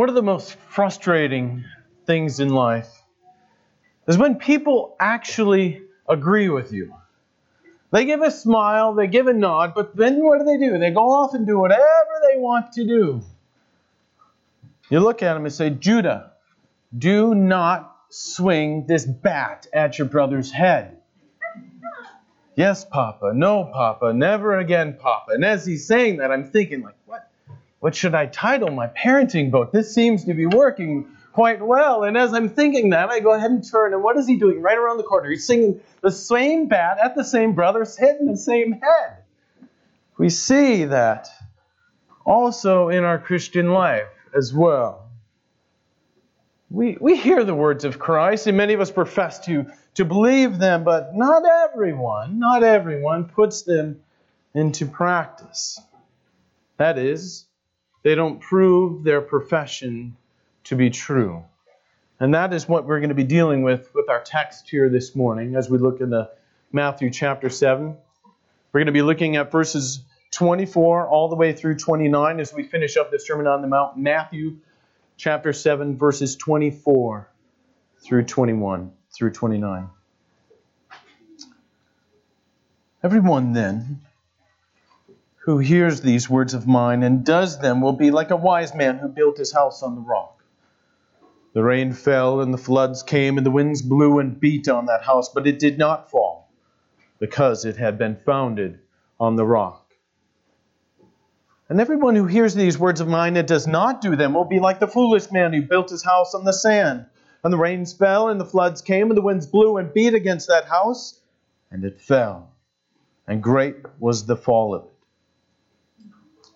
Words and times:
One 0.00 0.08
of 0.08 0.14
the 0.14 0.22
most 0.22 0.56
frustrating 0.70 1.62
things 2.06 2.40
in 2.40 2.48
life 2.48 2.88
is 4.08 4.16
when 4.16 4.36
people 4.36 4.96
actually 4.98 5.82
agree 6.08 6.48
with 6.48 6.72
you. 6.72 6.94
They 7.90 8.06
give 8.06 8.22
a 8.22 8.30
smile, 8.30 8.94
they 8.94 9.08
give 9.08 9.26
a 9.26 9.34
nod, 9.34 9.74
but 9.74 9.94
then 9.94 10.24
what 10.24 10.38
do 10.38 10.46
they 10.46 10.56
do? 10.56 10.78
They 10.78 10.90
go 10.90 11.02
off 11.02 11.34
and 11.34 11.46
do 11.46 11.58
whatever 11.58 11.84
they 12.26 12.38
want 12.38 12.72
to 12.76 12.86
do. 12.86 13.20
You 14.88 15.00
look 15.00 15.22
at 15.22 15.34
them 15.34 15.44
and 15.44 15.52
say, 15.52 15.68
Judah, 15.68 16.32
do 16.96 17.34
not 17.34 17.94
swing 18.08 18.86
this 18.86 19.04
bat 19.04 19.66
at 19.70 19.98
your 19.98 20.08
brother's 20.08 20.50
head. 20.50 20.96
Yes, 22.56 22.86
Papa. 22.86 23.32
No, 23.34 23.64
Papa. 23.64 24.14
Never 24.14 24.58
again, 24.58 24.96
Papa. 24.98 25.32
And 25.32 25.44
as 25.44 25.66
he's 25.66 25.86
saying 25.86 26.16
that, 26.16 26.30
I'm 26.30 26.50
thinking, 26.50 26.80
like, 26.80 26.94
what? 27.80 27.94
Should 27.94 28.14
I 28.14 28.26
title 28.26 28.70
my 28.70 28.86
parenting 28.88 29.50
book? 29.50 29.72
This 29.72 29.94
seems 29.94 30.24
to 30.26 30.34
be 30.34 30.46
working 30.46 31.16
quite 31.32 31.60
well. 31.60 32.04
And 32.04 32.16
as 32.16 32.32
I'm 32.32 32.48
thinking 32.48 32.90
that, 32.90 33.08
I 33.08 33.20
go 33.20 33.32
ahead 33.32 33.50
and 33.50 33.68
turn, 33.68 33.94
and 33.94 34.02
what 34.02 34.16
is 34.16 34.26
he 34.26 34.36
doing 34.36 34.60
right 34.60 34.78
around 34.78 34.98
the 34.98 35.04
corner? 35.04 35.30
He's 35.30 35.46
singing 35.46 35.80
the 36.00 36.10
same 36.10 36.66
bat 36.66 36.98
at 37.02 37.14
the 37.14 37.24
same 37.24 37.54
brother's 37.54 37.96
head 37.96 38.18
the 38.20 38.36
same 38.36 38.72
head. 38.72 39.24
We 40.18 40.28
see 40.28 40.84
that 40.84 41.28
also 42.24 42.88
in 42.90 43.04
our 43.04 43.18
Christian 43.18 43.72
life 43.72 44.08
as 44.36 44.52
well. 44.52 45.08
We, 46.70 46.96
we 47.00 47.16
hear 47.16 47.42
the 47.42 47.54
words 47.54 47.84
of 47.84 47.98
Christ, 47.98 48.46
and 48.46 48.56
many 48.56 48.74
of 48.74 48.80
us 48.80 48.90
profess 48.90 49.40
to, 49.46 49.66
to 49.94 50.04
believe 50.04 50.58
them, 50.58 50.84
but 50.84 51.16
not 51.16 51.42
everyone, 51.44 52.38
not 52.38 52.62
everyone 52.62 53.24
puts 53.24 53.62
them 53.62 54.02
into 54.54 54.86
practice. 54.86 55.80
That 56.76 56.96
is, 56.98 57.46
they 58.02 58.14
don't 58.14 58.40
prove 58.40 59.04
their 59.04 59.20
profession 59.20 60.16
to 60.64 60.76
be 60.76 60.90
true. 60.90 61.44
And 62.18 62.34
that 62.34 62.52
is 62.52 62.68
what 62.68 62.86
we're 62.86 63.00
going 63.00 63.10
to 63.10 63.14
be 63.14 63.24
dealing 63.24 63.62
with 63.62 63.90
with 63.94 64.08
our 64.10 64.22
text 64.22 64.68
here 64.68 64.88
this 64.88 65.16
morning 65.16 65.56
as 65.56 65.70
we 65.70 65.78
look 65.78 66.00
into 66.00 66.28
Matthew 66.72 67.10
chapter 67.10 67.48
7. 67.48 67.96
We're 68.72 68.80
going 68.80 68.86
to 68.86 68.92
be 68.92 69.02
looking 69.02 69.36
at 69.36 69.50
verses 69.50 70.00
24 70.32 71.08
all 71.08 71.28
the 71.28 71.36
way 71.36 71.52
through 71.52 71.76
29 71.76 72.40
as 72.40 72.52
we 72.52 72.62
finish 72.62 72.96
up 72.96 73.10
the 73.10 73.18
Sermon 73.18 73.46
on 73.46 73.62
the 73.62 73.68
Mount. 73.68 73.96
Matthew 73.96 74.58
chapter 75.16 75.52
7, 75.52 75.96
verses 75.96 76.36
24 76.36 77.28
through 77.98 78.24
21 78.24 78.92
through 79.12 79.32
29. 79.32 79.88
Everyone 83.02 83.52
then 83.54 84.02
who 85.40 85.56
hears 85.58 86.02
these 86.02 86.28
words 86.28 86.52
of 86.52 86.66
mine 86.66 87.02
and 87.02 87.24
does 87.24 87.58
them 87.60 87.80
will 87.80 87.94
be 87.94 88.10
like 88.10 88.30
a 88.30 88.36
wise 88.36 88.74
man 88.74 88.98
who 88.98 89.08
built 89.08 89.38
his 89.38 89.52
house 89.52 89.82
on 89.82 89.94
the 89.94 90.00
rock. 90.00 90.44
The 91.54 91.62
rain 91.62 91.92
fell, 91.94 92.42
and 92.42 92.52
the 92.52 92.58
floods 92.58 93.02
came, 93.02 93.38
and 93.38 93.46
the 93.46 93.50
winds 93.50 93.80
blew 93.80 94.18
and 94.18 94.38
beat 94.38 94.68
on 94.68 94.86
that 94.86 95.02
house, 95.02 95.30
but 95.30 95.46
it 95.46 95.58
did 95.58 95.78
not 95.78 96.10
fall, 96.10 96.48
because 97.18 97.64
it 97.64 97.76
had 97.76 97.96
been 97.96 98.16
founded 98.16 98.80
on 99.18 99.36
the 99.36 99.46
rock. 99.46 99.94
And 101.70 101.80
everyone 101.80 102.16
who 102.16 102.26
hears 102.26 102.54
these 102.54 102.78
words 102.78 103.00
of 103.00 103.08
mine 103.08 103.36
and 103.36 103.48
does 103.48 103.66
not 103.66 104.02
do 104.02 104.16
them 104.16 104.34
will 104.34 104.44
be 104.44 104.60
like 104.60 104.78
the 104.78 104.86
foolish 104.88 105.32
man 105.32 105.52
who 105.54 105.62
built 105.62 105.88
his 105.88 106.04
house 106.04 106.34
on 106.34 106.44
the 106.44 106.52
sand. 106.52 107.06
And 107.42 107.52
the 107.52 107.58
rains 107.58 107.94
fell, 107.94 108.28
and 108.28 108.38
the 108.38 108.44
floods 108.44 108.82
came, 108.82 109.08
and 109.08 109.16
the 109.16 109.22
winds 109.22 109.46
blew 109.46 109.78
and 109.78 109.92
beat 109.92 110.12
against 110.12 110.48
that 110.48 110.66
house, 110.66 111.18
and 111.70 111.82
it 111.84 111.98
fell. 111.98 112.52
And 113.26 113.42
great 113.42 113.76
was 113.98 114.26
the 114.26 114.36
fall 114.36 114.74
of 114.74 114.84
it. 114.84 114.99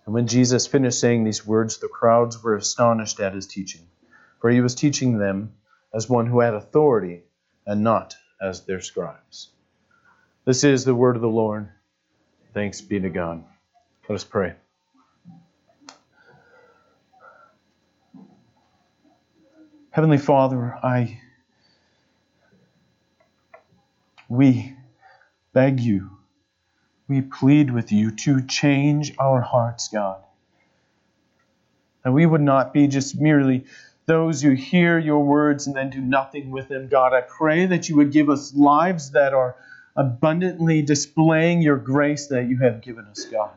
And 0.06 0.14
when 0.14 0.26
Jesus 0.26 0.66
finished 0.66 1.00
saying 1.00 1.24
these 1.24 1.46
words, 1.46 1.78
the 1.78 1.88
crowds 1.88 2.42
were 2.42 2.56
astonished 2.56 3.20
at 3.20 3.34
his 3.34 3.46
teaching 3.46 3.86
for 4.44 4.50
he 4.50 4.60
was 4.60 4.74
teaching 4.74 5.16
them 5.16 5.54
as 5.94 6.06
one 6.06 6.26
who 6.26 6.40
had 6.40 6.52
authority 6.52 7.22
and 7.66 7.82
not 7.82 8.14
as 8.42 8.66
their 8.66 8.82
scribes. 8.82 9.48
This 10.44 10.64
is 10.64 10.84
the 10.84 10.94
word 10.94 11.16
of 11.16 11.22
the 11.22 11.28
Lord. 11.30 11.70
Thanks 12.52 12.82
be 12.82 13.00
to 13.00 13.08
God. 13.08 13.42
Let 14.06 14.16
us 14.16 14.22
pray. 14.22 14.52
Heavenly 19.88 20.18
Father, 20.18 20.78
I 20.82 21.22
we 24.28 24.76
beg 25.54 25.80
you, 25.80 26.10
we 27.08 27.20
plead 27.20 27.70
with 27.70 27.92
you 27.92 28.10
to 28.10 28.40
change 28.42 29.14
our 29.18 29.40
hearts, 29.40 29.88
God. 29.88 30.22
That 32.02 32.12
we 32.12 32.24
would 32.26 32.40
not 32.40 32.72
be 32.72 32.86
just 32.86 33.20
merely 33.20 33.64
those 34.06 34.42
who 34.42 34.50
hear 34.50 34.98
your 34.98 35.24
words 35.24 35.66
and 35.66 35.74
then 35.74 35.90
do 35.90 36.00
nothing 36.00 36.50
with 36.50 36.68
them. 36.68 36.88
God, 36.88 37.12
I 37.12 37.22
pray 37.22 37.66
that 37.66 37.88
you 37.88 37.96
would 37.96 38.12
give 38.12 38.28
us 38.28 38.54
lives 38.54 39.12
that 39.12 39.32
are 39.32 39.56
abundantly 39.96 40.82
displaying 40.82 41.62
your 41.62 41.76
grace 41.76 42.26
that 42.28 42.48
you 42.48 42.58
have 42.58 42.82
given 42.82 43.06
us, 43.06 43.24
God. 43.24 43.50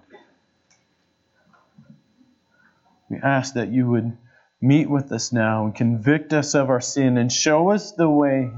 We 3.10 3.18
ask 3.18 3.54
that 3.56 3.70
you 3.70 3.88
would 3.88 4.18
meet 4.62 4.90
with 4.90 5.12
us 5.12 5.32
now 5.32 5.66
and 5.66 5.76
convict 5.76 6.34
us 6.34 6.56
of 6.56 6.70
our 6.70 6.82
sin 6.82 7.18
and 7.18 7.32
show 7.32 7.70
us 7.72 7.92
the 7.94 8.10
way 8.10 8.52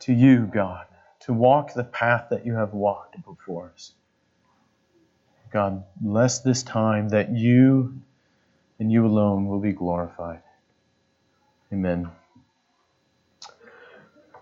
to 0.00 0.12
you, 0.12 0.46
God, 0.46 0.86
to 1.20 1.32
walk 1.32 1.74
the 1.74 1.84
path 1.84 2.28
that 2.30 2.46
you 2.46 2.54
have 2.54 2.72
walked 2.72 3.22
before 3.24 3.72
us. 3.74 3.92
God, 5.52 5.84
bless 6.00 6.40
this 6.40 6.62
time 6.62 7.08
that 7.10 7.30
you 7.30 8.00
and 8.78 8.90
you 8.90 9.04
alone 9.04 9.46
will 9.46 9.60
be 9.60 9.72
glorified. 9.72 10.42
Amen. 11.72 12.10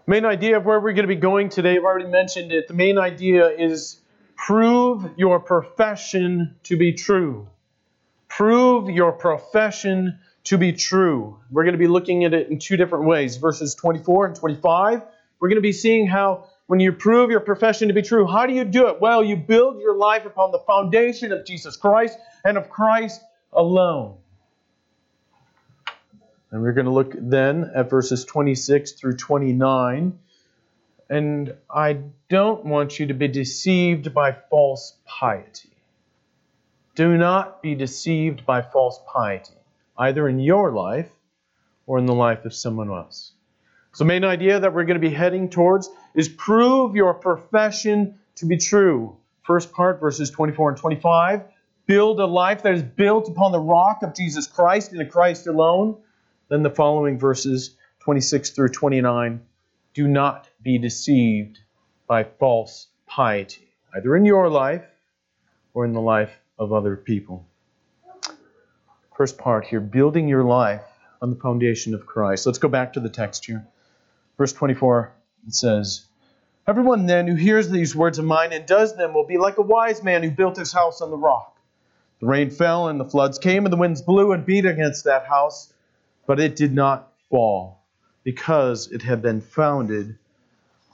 Main 0.07 0.25
idea 0.25 0.57
of 0.57 0.65
where 0.65 0.81
we're 0.81 0.93
going 0.93 1.07
to 1.07 1.15
be 1.15 1.17
going 1.17 1.51
today, 1.51 1.77
I've 1.77 1.85
already 1.85 2.09
mentioned 2.09 2.53
it. 2.53 2.69
The 2.69 2.75
main 2.75 2.99
idea 2.99 3.49
is 3.51 4.01
prove 4.37 5.11
your 5.17 5.41
profession 5.41 6.57
to 6.65 6.77
be 6.79 6.93
true. 6.95 7.49
Prove 8.29 8.89
your 8.89 9.13
profession 9.13 10.19
to 10.45 10.57
be 10.57 10.73
true. 10.73 11.39
We're 11.51 11.65
going 11.65 11.75
to 11.75 11.79
be 11.79 11.89
looking 11.89 12.25
at 12.25 12.33
it 12.33 12.49
in 12.49 12.59
two 12.59 12.79
different 12.79 13.05
ways 13.05 13.37
verses 13.37 13.75
24 13.75 14.27
and 14.29 14.37
25. 14.37 15.03
We're 15.41 15.49
going 15.49 15.57
to 15.57 15.63
be 15.63 15.73
seeing 15.73 16.07
how, 16.07 16.48
when 16.69 16.81
you 16.81 16.93
prove 16.93 17.31
your 17.31 17.41
profession 17.41 17.89
to 17.89 17.95
be 17.95 18.03
true, 18.03 18.27
how 18.27 18.47
do 18.47 18.53
you 18.53 18.63
do 18.63 18.89
it? 18.89 19.01
Well, 19.01 19.25
you 19.25 19.37
build 19.37 19.81
your 19.81 19.97
life 19.97 20.27
upon 20.27 20.53
the 20.53 20.59
foundation 20.59 21.33
of 21.33 21.47
Jesus 21.47 21.77
Christ 21.77 22.19
and 22.45 22.59
of 22.59 22.69
Christ 22.69 23.23
alone. 23.55 24.19
And 26.51 26.61
we're 26.63 26.75
going 26.75 26.85
to 26.85 26.93
look 26.93 27.15
then 27.17 27.71
at 27.75 27.89
verses 27.89 28.27
26 28.27 28.93
through 28.93 29.17
29. 29.17 30.19
And 31.09 31.55
I 31.75 32.01
don't 32.29 32.67
want 32.67 32.99
you 32.99 33.07
to 33.07 33.15
be 33.15 33.29
deceived 33.29 34.13
by 34.13 34.33
false 34.33 34.95
piety. 35.07 35.71
Do 36.97 37.17
not 37.17 37.63
be 37.63 37.77
deceived 37.77 38.45
by 38.45 38.61
false 38.61 39.01
piety, 39.07 39.55
either 39.97 40.29
in 40.29 40.39
your 40.39 40.71
life 40.73 41.09
or 41.87 41.97
in 41.97 42.05
the 42.05 42.15
life 42.15 42.45
of 42.45 42.53
someone 42.53 42.91
else. 42.91 43.33
So, 43.93 44.05
main 44.05 44.25
idea 44.25 44.61
that 44.61 44.75
we're 44.75 44.85
going 44.85 45.01
to 45.01 45.09
be 45.09 45.15
heading 45.15 45.49
towards 45.49 45.91
is 46.15 46.29
prove 46.29 46.95
your 46.95 47.15
profession 47.15 48.19
to 48.37 48.47
be 48.47 48.57
true. 48.57 49.17
First 49.43 49.73
part, 49.73 50.01
verses 50.01 50.31
24 50.31 50.71
and 50.71 50.79
25. 50.79 51.43
Build 51.87 52.21
a 52.21 52.27
life 52.27 52.63
that 52.65 52.75
is 52.75 52.83
built 52.83 53.29
upon 53.29 53.51
the 53.51 53.59
rock 53.59 54.03
of 54.03 54.15
Jesus 54.15 54.47
Christ 54.47 54.93
and 54.93 55.01
the 55.01 55.07
Christ 55.07 55.47
alone. 55.47 55.97
Then 56.49 56.63
the 56.63 56.71
following 56.71 57.19
verses 57.19 57.75
26 58.01 58.51
through 58.51 58.69
29 58.69 59.41
do 59.95 60.07
not 60.07 60.49
be 60.63 60.79
deceived 60.79 61.59
by 62.07 62.25
false 62.25 62.89
piety, 63.07 63.69
either 63.97 64.17
in 64.17 64.25
your 64.25 64.49
life 64.49 64.85
or 65.75 65.85
in 65.85 65.93
the 65.93 66.01
life 66.01 66.39
of 66.59 66.73
other 66.73 66.97
people. 66.97 67.47
First 69.17 69.39
part 69.39 69.67
here 69.67 69.81
building 69.81 70.29
your 70.29 70.45
life 70.45 70.85
on 71.21 71.31
the 71.31 71.37
foundation 71.37 71.95
of 71.95 72.07
Christ. 72.07 72.47
Let's 72.47 72.59
go 72.59 72.69
back 72.69 72.93
to 72.93 73.01
the 73.01 73.09
text 73.09 73.47
here. 73.47 73.67
Verse 74.39 74.53
24 74.55 75.13
it 75.47 75.55
says, 75.55 76.07
Everyone 76.67 77.07
then 77.07 77.27
who 77.27 77.35
hears 77.35 77.69
these 77.69 77.95
words 77.95 78.19
of 78.19 78.25
mine 78.25 78.53
and 78.53 78.65
does 78.65 78.97
them 78.97 79.13
will 79.13 79.27
be 79.27 79.39
like 79.39 79.59
a 79.59 79.63
wise 79.63 80.03
man 80.03 80.23
who 80.23 80.31
built 80.31 80.57
his 80.57 80.73
house 80.73 81.01
on 81.01 81.11
the 81.11 81.17
rock. 81.17 81.57
The 82.21 82.27
rain 82.27 82.51
fell 82.51 82.89
and 82.89 82.99
the 82.99 83.05
floods 83.05 83.39
came 83.39 83.67
and 83.67 83.73
the 83.73 83.77
winds 83.77 84.01
blew 84.01 84.33
and 84.33 84.47
beat 84.47 84.65
against 84.65 85.05
that 85.05 85.27
house 85.27 85.73
but 86.29 86.39
it 86.39 86.55
did 86.55 86.73
not 86.73 87.11
fall 87.31 87.81
because 88.23 88.93
it 88.93 89.03
had 89.03 89.23
been 89.23 89.41
founded 89.41 90.17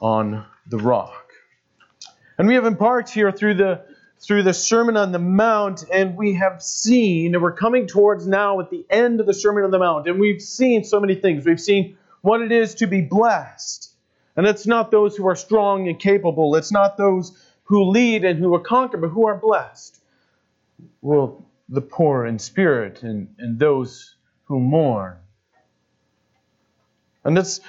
on 0.00 0.46
the 0.68 0.78
rock. 0.78 1.32
And 2.38 2.48
we 2.48 2.54
have 2.54 2.64
embarked 2.64 3.10
here 3.10 3.30
through 3.32 3.54
the 3.54 3.84
through 4.20 4.44
the 4.44 4.54
Sermon 4.54 4.96
on 4.96 5.12
the 5.12 5.18
Mount, 5.18 5.84
and 5.92 6.16
we 6.16 6.34
have 6.34 6.62
seen, 6.62 7.34
and 7.34 7.42
we're 7.42 7.52
coming 7.52 7.86
towards 7.86 8.26
now 8.26 8.60
at 8.60 8.70
the 8.70 8.86
end 8.88 9.20
of 9.20 9.26
the 9.26 9.34
Sermon 9.34 9.64
on 9.64 9.70
the 9.70 9.78
Mount, 9.78 10.06
and 10.06 10.18
we've 10.18 10.40
seen 10.40 10.82
so 10.84 10.98
many 10.98 11.14
things. 11.14 11.44
We've 11.44 11.60
seen 11.60 11.98
what 12.24 12.40
it 12.40 12.52
is 12.52 12.76
to 12.76 12.86
be 12.86 13.02
blessed. 13.02 13.92
And 14.34 14.46
it's 14.46 14.66
not 14.66 14.90
those 14.90 15.14
who 15.14 15.28
are 15.28 15.36
strong 15.36 15.88
and 15.88 16.00
capable, 16.00 16.56
it's 16.56 16.72
not 16.72 16.96
those 16.96 17.38
who 17.64 17.90
lead 17.90 18.24
and 18.24 18.38
who 18.38 18.54
are 18.54 18.60
conquer, 18.60 18.96
but 18.96 19.08
who 19.08 19.26
are 19.26 19.36
blessed. 19.36 20.00
Well, 21.02 21.44
the 21.68 21.82
poor 21.82 22.24
in 22.24 22.38
spirit 22.38 23.02
and, 23.02 23.34
and 23.38 23.58
those 23.58 24.14
who 24.46 24.58
mourn. 24.58 25.16
And 27.24 27.36
it's 27.36 27.60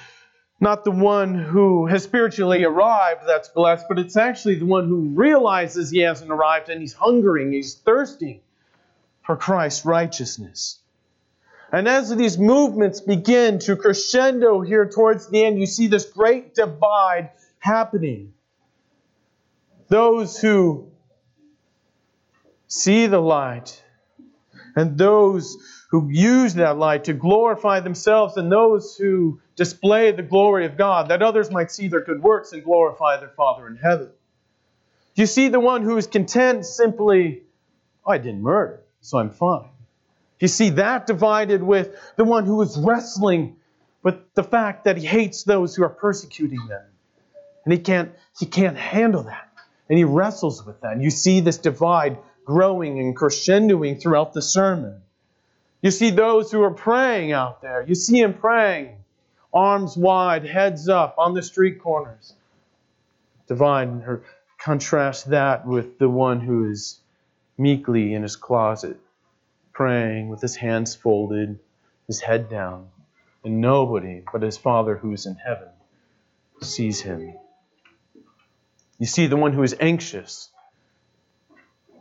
not 0.58 0.84
the 0.84 0.90
one 0.90 1.34
who 1.34 1.84
has 1.86 2.04
spiritually 2.04 2.64
arrived 2.64 3.26
that's 3.26 3.50
blessed, 3.50 3.84
but 3.90 3.98
it's 3.98 4.16
actually 4.16 4.54
the 4.54 4.64
one 4.64 4.88
who 4.88 5.10
realizes 5.10 5.90
he 5.90 5.98
hasn't 5.98 6.30
arrived 6.30 6.70
and 6.70 6.80
he's 6.80 6.94
hungering, 6.94 7.52
he's 7.52 7.74
thirsting 7.74 8.40
for 9.22 9.36
Christ's 9.36 9.84
righteousness. 9.84 10.78
And 11.72 11.88
as 11.88 12.14
these 12.14 12.38
movements 12.38 13.00
begin 13.00 13.58
to 13.60 13.76
crescendo 13.76 14.60
here 14.60 14.88
towards 14.88 15.28
the 15.28 15.44
end, 15.44 15.58
you 15.58 15.66
see 15.66 15.88
this 15.88 16.04
great 16.04 16.54
divide 16.54 17.30
happening. 17.58 18.32
Those 19.88 20.38
who 20.38 20.90
see 22.68 23.06
the 23.06 23.20
light 23.20 23.82
and 24.76 24.96
those 24.96 25.56
who 25.90 26.08
use 26.10 26.54
that 26.54 26.76
light 26.78 27.04
to 27.04 27.14
glorify 27.14 27.80
themselves 27.80 28.36
and 28.36 28.50
those 28.50 28.96
who 28.96 29.40
display 29.54 30.12
the 30.12 30.22
glory 30.22 30.66
of 30.66 30.76
God, 30.76 31.08
that 31.08 31.22
others 31.22 31.50
might 31.50 31.70
see 31.70 31.88
their 31.88 32.02
good 32.02 32.22
works 32.22 32.52
and 32.52 32.62
glorify 32.62 33.18
their 33.18 33.30
Father 33.30 33.66
in 33.66 33.76
heaven. 33.76 34.10
You 35.14 35.26
see 35.26 35.48
the 35.48 35.60
one 35.60 35.82
who 35.82 35.96
is 35.96 36.06
content 36.06 36.66
simply, 36.66 37.42
oh, 38.04 38.12
I 38.12 38.18
didn't 38.18 38.42
murder, 38.42 38.82
so 39.00 39.18
I'm 39.18 39.30
fine. 39.30 39.70
You 40.40 40.48
see 40.48 40.70
that 40.70 41.06
divided 41.06 41.62
with 41.62 41.96
the 42.16 42.24
one 42.24 42.44
who 42.44 42.60
is 42.62 42.76
wrestling 42.78 43.56
with 44.02 44.34
the 44.34 44.44
fact 44.44 44.84
that 44.84 44.96
he 44.96 45.06
hates 45.06 45.44
those 45.44 45.74
who 45.74 45.82
are 45.82 45.88
persecuting 45.88 46.66
them. 46.68 46.84
And 47.64 47.72
he 47.72 47.78
can't, 47.80 48.12
he 48.38 48.46
can't 48.46 48.76
handle 48.76 49.24
that. 49.24 49.48
And 49.88 49.98
he 49.98 50.04
wrestles 50.04 50.64
with 50.64 50.80
that. 50.82 50.92
And 50.92 51.02
you 51.02 51.10
see 51.10 51.40
this 51.40 51.58
divide 51.58 52.18
growing 52.44 53.00
and 53.00 53.16
crescendoing 53.16 54.00
throughout 54.00 54.32
the 54.32 54.42
sermon. 54.42 55.02
You 55.82 55.90
see 55.90 56.10
those 56.10 56.50
who 56.50 56.62
are 56.62 56.72
praying 56.72 57.32
out 57.32 57.62
there. 57.62 57.84
You 57.86 57.94
see 57.94 58.20
him 58.20 58.34
praying, 58.34 58.96
arms 59.52 59.96
wide, 59.96 60.44
heads 60.44 60.88
up 60.88 61.16
on 61.18 61.34
the 61.34 61.42
street 61.42 61.80
corners. 61.80 62.34
Divide 63.48 63.88
or 64.06 64.22
contrast 64.58 65.30
that 65.30 65.66
with 65.66 65.98
the 65.98 66.08
one 66.08 66.40
who 66.40 66.70
is 66.70 67.00
meekly 67.58 68.14
in 68.14 68.22
his 68.22 68.36
closet, 68.36 68.98
praying 69.76 70.30
with 70.30 70.40
his 70.40 70.56
hands 70.56 70.94
folded, 70.94 71.58
his 72.06 72.18
head 72.18 72.48
down, 72.48 72.88
and 73.44 73.60
nobody 73.60 74.22
but 74.32 74.40
his 74.40 74.56
Father 74.56 74.96
who 74.96 75.12
is 75.12 75.26
in 75.26 75.34
heaven 75.34 75.68
sees 76.62 77.02
him. 77.02 77.34
You 78.98 79.06
see 79.06 79.26
the 79.26 79.36
one 79.36 79.52
who 79.52 79.62
is 79.62 79.76
anxious 79.78 80.48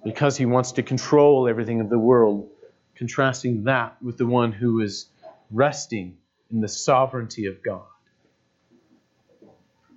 because 0.05 0.37
he 0.37 0.45
wants 0.45 0.71
to 0.73 0.83
control 0.83 1.49
everything 1.49 1.81
of 1.81 1.89
the 1.89 1.99
world 1.99 2.49
contrasting 2.95 3.65
that 3.65 4.01
with 4.01 4.17
the 4.17 4.25
one 4.25 4.53
who 4.53 4.79
is 4.79 5.07
resting 5.51 6.15
in 6.49 6.61
the 6.61 6.69
sovereignty 6.69 7.47
of 7.47 7.61
God, 7.61 7.83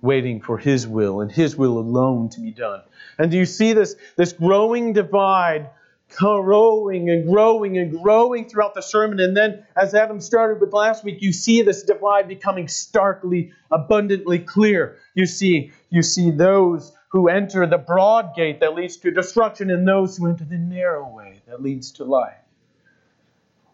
waiting 0.01 0.41
for 0.41 0.57
His 0.57 0.85
will 0.85 1.21
and 1.21 1.31
His 1.31 1.55
will 1.55 1.79
alone 1.79 2.27
to 2.29 2.41
be 2.41 2.51
done. 2.51 2.81
And 3.17 3.31
do 3.31 3.37
you 3.37 3.45
see 3.45 3.71
this, 3.71 3.95
this 4.17 4.33
growing 4.33 4.91
divide 4.91 5.69
growing 6.15 7.09
and 7.09 7.27
growing 7.27 7.77
and 7.77 7.91
growing 8.01 8.47
throughout 8.47 8.73
the 8.73 8.81
sermon? 8.81 9.19
And 9.19 9.35
then, 9.35 9.65
as 9.75 9.93
Adam 9.93 10.19
started 10.19 10.59
with 10.59 10.73
last 10.73 11.03
week, 11.03 11.21
you 11.21 11.33
see 11.33 11.61
this 11.61 11.83
divide 11.83 12.27
becoming 12.27 12.67
starkly, 12.67 13.51
abundantly 13.71 14.39
clear. 14.39 14.97
You 15.13 15.25
see, 15.25 15.71
you 15.89 16.01
see 16.01 16.31
those 16.31 16.91
who 17.09 17.27
enter 17.27 17.65
the 17.65 17.77
broad 17.77 18.35
gate 18.35 18.59
that 18.59 18.75
leads 18.75 18.97
to 18.97 19.11
destruction 19.11 19.71
and 19.71 19.87
those 19.87 20.17
who 20.17 20.27
enter 20.27 20.45
the 20.45 20.57
narrow 20.57 21.09
way 21.09 21.41
that 21.47 21.61
leads 21.61 21.91
to 21.93 22.03
life. 22.03 22.37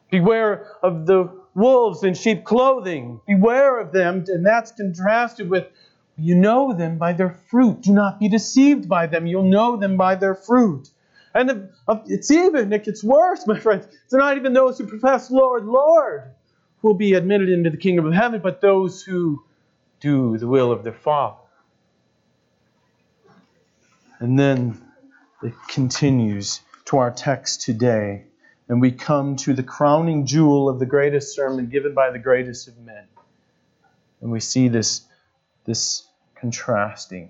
Beware 0.10 0.68
of 0.82 1.06
the 1.06 1.30
wolves 1.54 2.04
in 2.04 2.14
sheep 2.14 2.44
clothing. 2.44 3.20
Beware 3.28 3.80
of 3.80 3.92
them. 3.92 4.24
And 4.28 4.46
that's 4.46 4.72
contrasted 4.72 5.50
with 5.50 5.68
you 6.18 6.36
know 6.36 6.74
them 6.74 6.98
by 6.98 7.14
their 7.14 7.32
fruit. 7.50 7.82
Do 7.82 7.92
not 7.92 8.20
be 8.20 8.30
deceived 8.30 8.88
by 8.88 9.08
them. 9.08 9.28
You'll 9.28 9.44
know 9.44 9.76
them 9.76 9.98
by 9.98 10.16
their 10.16 10.36
fruit. 10.36 10.90
And 11.36 11.70
it's 12.08 12.32
even, 12.32 12.74
it 12.74 12.86
gets 12.86 13.04
worse, 13.04 13.46
my 13.46 13.60
friends. 13.60 13.86
It's 14.06 14.14
not 14.14 14.38
even 14.38 14.54
those 14.54 14.78
who 14.78 14.88
profess 14.88 15.30
Lord, 15.30 15.66
Lord, 15.66 16.32
who 16.82 16.88
will 16.88 16.96
be 16.96 17.14
admitted 17.14 17.50
into 17.50 17.70
the 17.70 17.78
kingdom 17.78 18.08
of 18.08 18.14
heaven, 18.14 18.42
but 18.42 18.62
those 18.62 19.04
who 19.04 19.44
do 20.00 20.38
the 20.38 20.48
will 20.48 20.72
of 20.72 20.84
their 20.84 20.94
Father. 20.94 21.38
And 24.20 24.40
then 24.40 24.82
it 25.44 25.54
continues 25.68 26.62
to 26.86 26.98
our 26.98 27.12
text 27.12 27.62
today 27.62 28.26
and 28.68 28.82
we 28.82 28.92
come 28.92 29.36
to 29.38 29.54
the 29.54 29.64
crowning 29.64 30.26
jewel 30.26 30.70
of 30.70 30.80
the 30.80 30.86
greatest 30.86 31.36
sermon 31.36 31.68
given 31.68 31.94
by 31.94 32.10
the 32.10 32.20
greatest 32.20 32.68
of 32.68 32.78
men. 32.80 33.06
And 34.22 34.32
we 34.32 34.40
see 34.40 34.70
this, 34.70 35.02
this 35.66 36.08
contrasting, 36.34 37.30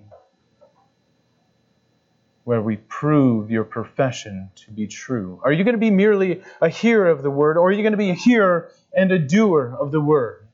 where 2.46 2.62
we 2.62 2.76
prove 2.76 3.50
your 3.50 3.64
profession 3.64 4.48
to 4.54 4.70
be 4.70 4.86
true. 4.86 5.40
Are 5.42 5.50
you 5.50 5.64
going 5.64 5.74
to 5.74 5.80
be 5.80 5.90
merely 5.90 6.42
a 6.60 6.68
hearer 6.68 7.08
of 7.08 7.24
the 7.24 7.30
word, 7.30 7.56
or 7.56 7.68
are 7.68 7.72
you 7.72 7.82
going 7.82 7.92
to 7.92 7.96
be 7.96 8.10
a 8.10 8.14
hearer 8.14 8.70
and 8.96 9.10
a 9.10 9.18
doer 9.18 9.76
of 9.80 9.90
the 9.90 10.00
word? 10.00 10.46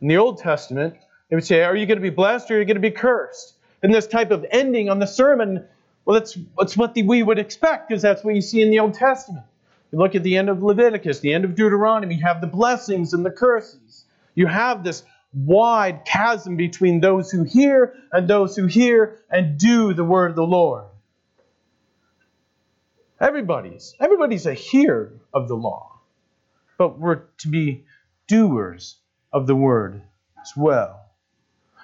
In 0.00 0.08
the 0.08 0.16
Old 0.16 0.38
Testament, 0.38 0.96
they 1.28 1.36
would 1.36 1.44
say, 1.44 1.62
Are 1.62 1.76
you 1.76 1.86
going 1.86 1.98
to 1.98 2.02
be 2.02 2.10
blessed 2.10 2.50
or 2.50 2.56
are 2.56 2.58
you 2.58 2.64
going 2.64 2.74
to 2.74 2.80
be 2.80 2.90
cursed? 2.90 3.54
And 3.80 3.94
this 3.94 4.08
type 4.08 4.32
of 4.32 4.44
ending 4.50 4.90
on 4.90 4.98
the 4.98 5.06
sermon, 5.06 5.64
well, 6.04 6.18
that's, 6.18 6.36
that's 6.58 6.76
what 6.76 6.94
the, 6.94 7.04
we 7.04 7.22
would 7.22 7.38
expect, 7.38 7.88
because 7.88 8.02
that's 8.02 8.24
what 8.24 8.34
you 8.34 8.42
see 8.42 8.60
in 8.60 8.70
the 8.70 8.80
Old 8.80 8.94
Testament. 8.94 9.46
You 9.92 10.00
look 10.00 10.16
at 10.16 10.24
the 10.24 10.36
end 10.36 10.48
of 10.48 10.64
Leviticus, 10.64 11.20
the 11.20 11.32
end 11.32 11.44
of 11.44 11.54
Deuteronomy, 11.54 12.16
you 12.16 12.26
have 12.26 12.40
the 12.40 12.48
blessings 12.48 13.12
and 13.12 13.24
the 13.24 13.30
curses. 13.30 14.04
You 14.34 14.48
have 14.48 14.82
this 14.82 15.04
wide 15.32 16.04
chasm 16.04 16.56
between 16.56 17.00
those 17.00 17.30
who 17.30 17.44
hear 17.44 17.94
and 18.10 18.26
those 18.26 18.56
who 18.56 18.66
hear 18.66 19.20
and 19.30 19.56
do 19.58 19.94
the 19.94 20.02
word 20.02 20.30
of 20.30 20.36
the 20.36 20.42
Lord. 20.42 20.86
Everybody's 23.20 23.94
everybody's 24.00 24.46
a 24.46 24.54
hearer 24.54 25.12
of 25.34 25.48
the 25.48 25.54
law, 25.54 26.00
but 26.78 26.98
we're 26.98 27.22
to 27.38 27.48
be 27.48 27.84
doers 28.26 28.96
of 29.32 29.46
the 29.46 29.54
word 29.54 30.02
as 30.40 30.52
well. 30.56 31.00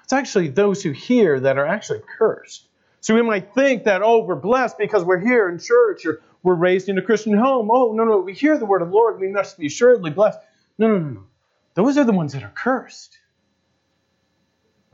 It's 0.05 0.13
actually 0.13 0.49
those 0.49 0.83
who 0.83 0.93
hear 0.93 1.41
that 1.41 1.59
are 1.59 1.67
actually 1.67 2.01
cursed. 2.19 2.69
So 3.01 3.15
we 3.15 3.23
might 3.23 3.55
think 3.55 3.85
that, 3.85 4.03
oh, 4.03 4.25
we're 4.25 4.37
blessed 4.37 4.79
because 4.79 5.05
we're 5.05 5.19
here 5.19 5.49
in 5.49 5.59
church 5.59 6.07
or 6.07 6.21
we're 6.43 6.55
raised 6.55 6.89
in 6.89 6.97
a 6.97 7.03
Christian 7.03 7.37
home. 7.37 7.69
Oh, 7.71 7.93
no, 7.93 8.05
no, 8.05 8.19
we 8.21 8.33
hear 8.33 8.57
the 8.57 8.67
word 8.67 8.83
of 8.83 8.89
the 8.89 8.95
Lord. 8.95 9.21
We 9.21 9.29
must 9.29 9.59
be 9.59 9.67
assuredly 9.67 10.11
blessed. 10.11 10.39
No, 10.79 10.89
no, 10.89 10.99
no, 10.99 11.09
no. 11.09 11.25
Those 11.75 11.99
are 11.99 12.05
the 12.05 12.13
ones 12.13 12.33
that 12.33 12.43
are 12.45 12.53
cursed. 12.55 13.19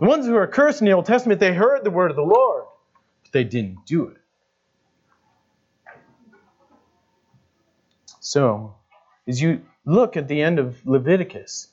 The 0.01 0.07
ones 0.07 0.27
who 0.27 0.35
are 0.37 0.47
cursed 0.47 0.81
in 0.81 0.87
the 0.87 0.93
Old 0.93 1.07
Testament, 1.07 1.41
they 1.41 1.55
heard 1.55 1.85
the 1.85 1.91
word 1.91 2.11
of 2.11 2.17
the 2.17 2.23
Lord, 2.23 2.65
but 3.23 3.33
they 3.33 3.45
didn't 3.45 3.87
do 3.87 4.09
it. 4.09 4.17
So, 8.25 8.77
as 9.27 9.43
you 9.43 9.63
look 9.85 10.17
at 10.17 10.29
the 10.29 10.43
end 10.43 10.61
of 10.61 10.87
Leviticus, 10.87 11.67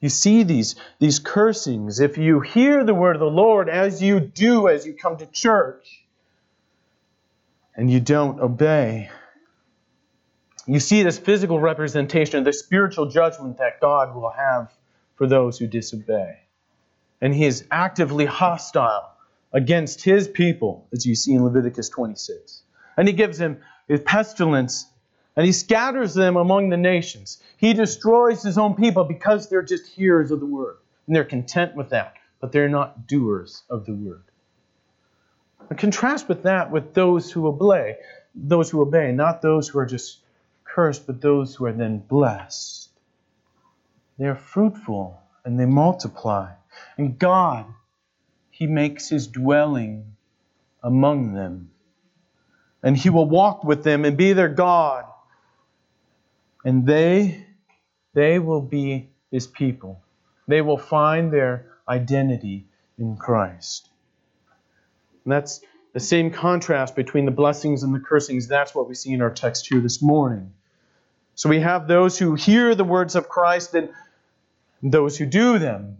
you 0.00 0.08
see 0.08 0.44
these, 0.44 0.76
these 1.00 1.18
cursings. 1.18 1.98
If 1.98 2.18
you 2.18 2.38
hear 2.38 2.84
the 2.84 2.94
word 2.94 3.16
of 3.16 3.20
the 3.20 3.26
Lord 3.26 3.68
as 3.68 4.00
you 4.00 4.20
do 4.20 4.68
as 4.68 4.86
you 4.86 4.94
come 4.94 5.16
to 5.16 5.26
church, 5.26 6.04
and 7.74 7.90
you 7.90 7.98
don't 7.98 8.38
obey, 8.38 9.10
you 10.68 10.78
see 10.78 11.02
this 11.02 11.18
physical 11.18 11.58
representation 11.58 12.38
of 12.38 12.44
the 12.44 12.52
spiritual 12.52 13.06
judgment 13.06 13.58
that 13.58 13.80
God 13.80 14.14
will 14.14 14.30
have 14.30 14.72
for 15.16 15.26
those 15.26 15.58
who 15.58 15.66
disobey. 15.66 16.38
And 17.20 17.34
he 17.34 17.44
is 17.44 17.66
actively 17.72 18.24
hostile 18.24 19.10
against 19.52 20.04
his 20.04 20.28
people, 20.28 20.86
as 20.92 21.04
you 21.04 21.16
see 21.16 21.32
in 21.32 21.42
Leviticus 21.42 21.88
26. 21.88 22.62
And 22.96 23.08
he 23.08 23.14
gives 23.14 23.40
a 23.40 23.56
pestilence 24.04 24.86
and 25.36 25.44
he 25.44 25.52
scatters 25.52 26.14
them 26.14 26.36
among 26.36 26.70
the 26.70 26.78
nations. 26.78 27.42
He 27.58 27.74
destroys 27.74 28.42
his 28.42 28.56
own 28.56 28.74
people 28.74 29.04
because 29.04 29.48
they're 29.48 29.62
just 29.62 29.86
hearers 29.86 30.30
of 30.30 30.40
the 30.40 30.46
word. 30.46 30.78
And 31.06 31.14
they're 31.14 31.24
content 31.24 31.76
with 31.76 31.90
that, 31.90 32.14
but 32.40 32.52
they're 32.52 32.68
not 32.68 33.06
doers 33.06 33.62
of 33.68 33.84
the 33.84 33.92
word. 33.92 34.22
And 35.68 35.78
contrast 35.78 36.28
with 36.28 36.44
that 36.44 36.70
with 36.70 36.94
those 36.94 37.30
who 37.30 37.46
obey, 37.46 37.96
those 38.34 38.70
who 38.70 38.80
obey, 38.80 39.12
not 39.12 39.42
those 39.42 39.68
who 39.68 39.78
are 39.78 39.86
just 39.86 40.20
cursed, 40.64 41.06
but 41.06 41.20
those 41.20 41.54
who 41.54 41.66
are 41.66 41.72
then 41.72 41.98
blessed. 41.98 42.88
They 44.18 44.26
are 44.26 44.36
fruitful 44.36 45.20
and 45.44 45.60
they 45.60 45.66
multiply. 45.66 46.52
And 46.96 47.18
God, 47.18 47.66
He 48.50 48.66
makes 48.66 49.08
His 49.08 49.26
dwelling 49.26 50.16
among 50.82 51.34
them. 51.34 51.70
And 52.82 52.96
He 52.96 53.10
will 53.10 53.28
walk 53.28 53.64
with 53.64 53.82
them 53.84 54.04
and 54.04 54.16
be 54.16 54.32
their 54.32 54.48
God. 54.48 55.04
And 56.66 56.84
they, 56.84 57.46
they 58.12 58.40
will 58.40 58.60
be 58.60 59.10
His 59.30 59.46
people. 59.46 60.02
They 60.48 60.62
will 60.62 60.78
find 60.78 61.32
their 61.32 61.66
identity 61.88 62.66
in 62.98 63.16
Christ. 63.16 63.88
And 65.24 65.32
that's 65.32 65.60
the 65.92 66.00
same 66.00 66.32
contrast 66.32 66.96
between 66.96 67.24
the 67.24 67.30
blessings 67.30 67.84
and 67.84 67.94
the 67.94 68.00
cursings. 68.00 68.48
That's 68.48 68.74
what 68.74 68.88
we 68.88 68.96
see 68.96 69.12
in 69.12 69.22
our 69.22 69.30
text 69.30 69.68
here 69.68 69.78
this 69.78 70.02
morning. 70.02 70.52
So 71.36 71.48
we 71.48 71.60
have 71.60 71.86
those 71.86 72.18
who 72.18 72.34
hear 72.34 72.74
the 72.74 72.82
words 72.82 73.14
of 73.14 73.28
Christ 73.28 73.72
and 73.76 73.90
those 74.82 75.16
who 75.16 75.24
do 75.24 75.60
them. 75.60 75.98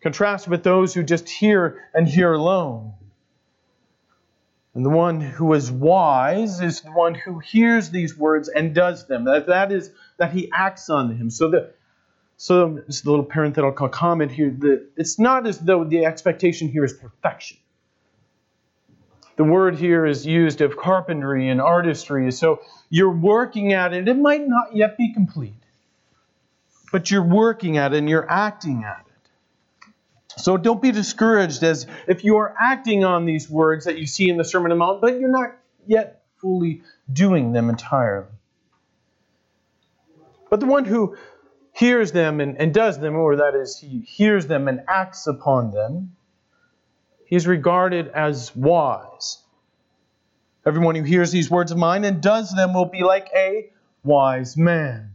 Contrast 0.00 0.46
with 0.46 0.62
those 0.62 0.94
who 0.94 1.02
just 1.02 1.28
hear 1.28 1.82
and 1.92 2.06
hear 2.06 2.32
alone. 2.32 2.92
And 4.74 4.84
the 4.84 4.90
one 4.90 5.20
who 5.20 5.52
is 5.52 5.70
wise 5.70 6.60
is 6.60 6.80
the 6.80 6.92
one 6.92 7.14
who 7.14 7.38
hears 7.38 7.90
these 7.90 8.16
words 8.16 8.48
and 8.48 8.74
does 8.74 9.06
them. 9.06 9.24
That, 9.24 9.46
that 9.48 9.70
is 9.70 9.90
that 10.16 10.32
he 10.32 10.50
acts 10.52 10.88
on 10.88 11.08
them. 11.16 11.30
So 11.30 11.50
the 11.50 11.74
so 12.38 12.82
it's 12.88 13.04
a 13.04 13.08
little 13.08 13.24
parenthetical 13.24 13.88
comment 13.88 14.32
here. 14.32 14.50
that 14.50 14.88
it's 14.96 15.18
not 15.18 15.46
as 15.46 15.58
though 15.58 15.84
the 15.84 16.06
expectation 16.06 16.68
here 16.68 16.84
is 16.84 16.92
perfection. 16.92 17.58
The 19.36 19.44
word 19.44 19.76
here 19.76 20.04
is 20.04 20.26
used 20.26 20.60
of 20.60 20.76
carpentry 20.76 21.48
and 21.48 21.60
artistry. 21.60 22.30
So 22.32 22.60
you're 22.90 23.14
working 23.14 23.72
at 23.72 23.92
it. 23.92 24.08
It 24.08 24.18
might 24.18 24.46
not 24.46 24.74
yet 24.74 24.96
be 24.96 25.12
complete, 25.12 25.54
but 26.90 27.10
you're 27.10 27.22
working 27.22 27.76
at 27.76 27.92
it 27.92 27.98
and 27.98 28.08
you're 28.08 28.28
acting 28.28 28.84
at 28.84 29.04
it. 29.06 29.11
So 30.36 30.56
don't 30.56 30.80
be 30.80 30.92
discouraged 30.92 31.62
as 31.62 31.86
if 32.08 32.24
you 32.24 32.38
are 32.38 32.54
acting 32.60 33.04
on 33.04 33.26
these 33.26 33.48
words 33.50 33.84
that 33.84 33.98
you 33.98 34.06
see 34.06 34.28
in 34.28 34.36
the 34.36 34.44
Sermon 34.44 34.72
on 34.72 34.78
the 34.78 34.84
Mount, 34.84 35.00
but 35.00 35.20
you're 35.20 35.30
not 35.30 35.56
yet 35.86 36.22
fully 36.36 36.82
doing 37.12 37.52
them 37.52 37.68
entirely. 37.68 38.26
But 40.50 40.60
the 40.60 40.66
one 40.66 40.84
who 40.84 41.16
hears 41.72 42.12
them 42.12 42.40
and, 42.40 42.58
and 42.58 42.74
does 42.74 42.98
them, 42.98 43.16
or 43.16 43.36
that 43.36 43.54
is, 43.54 43.78
he 43.78 44.00
hears 44.00 44.46
them 44.46 44.68
and 44.68 44.82
acts 44.88 45.26
upon 45.26 45.70
them, 45.70 46.16
he 47.26 47.36
is 47.36 47.46
regarded 47.46 48.08
as 48.08 48.54
wise. 48.54 49.38
Everyone 50.66 50.94
who 50.94 51.02
hears 51.02 51.32
these 51.32 51.50
words 51.50 51.72
of 51.72 51.78
mine 51.78 52.04
and 52.04 52.20
does 52.20 52.52
them 52.52 52.74
will 52.74 52.86
be 52.86 53.02
like 53.02 53.28
a 53.34 53.70
wise 54.04 54.56
man. 54.56 55.14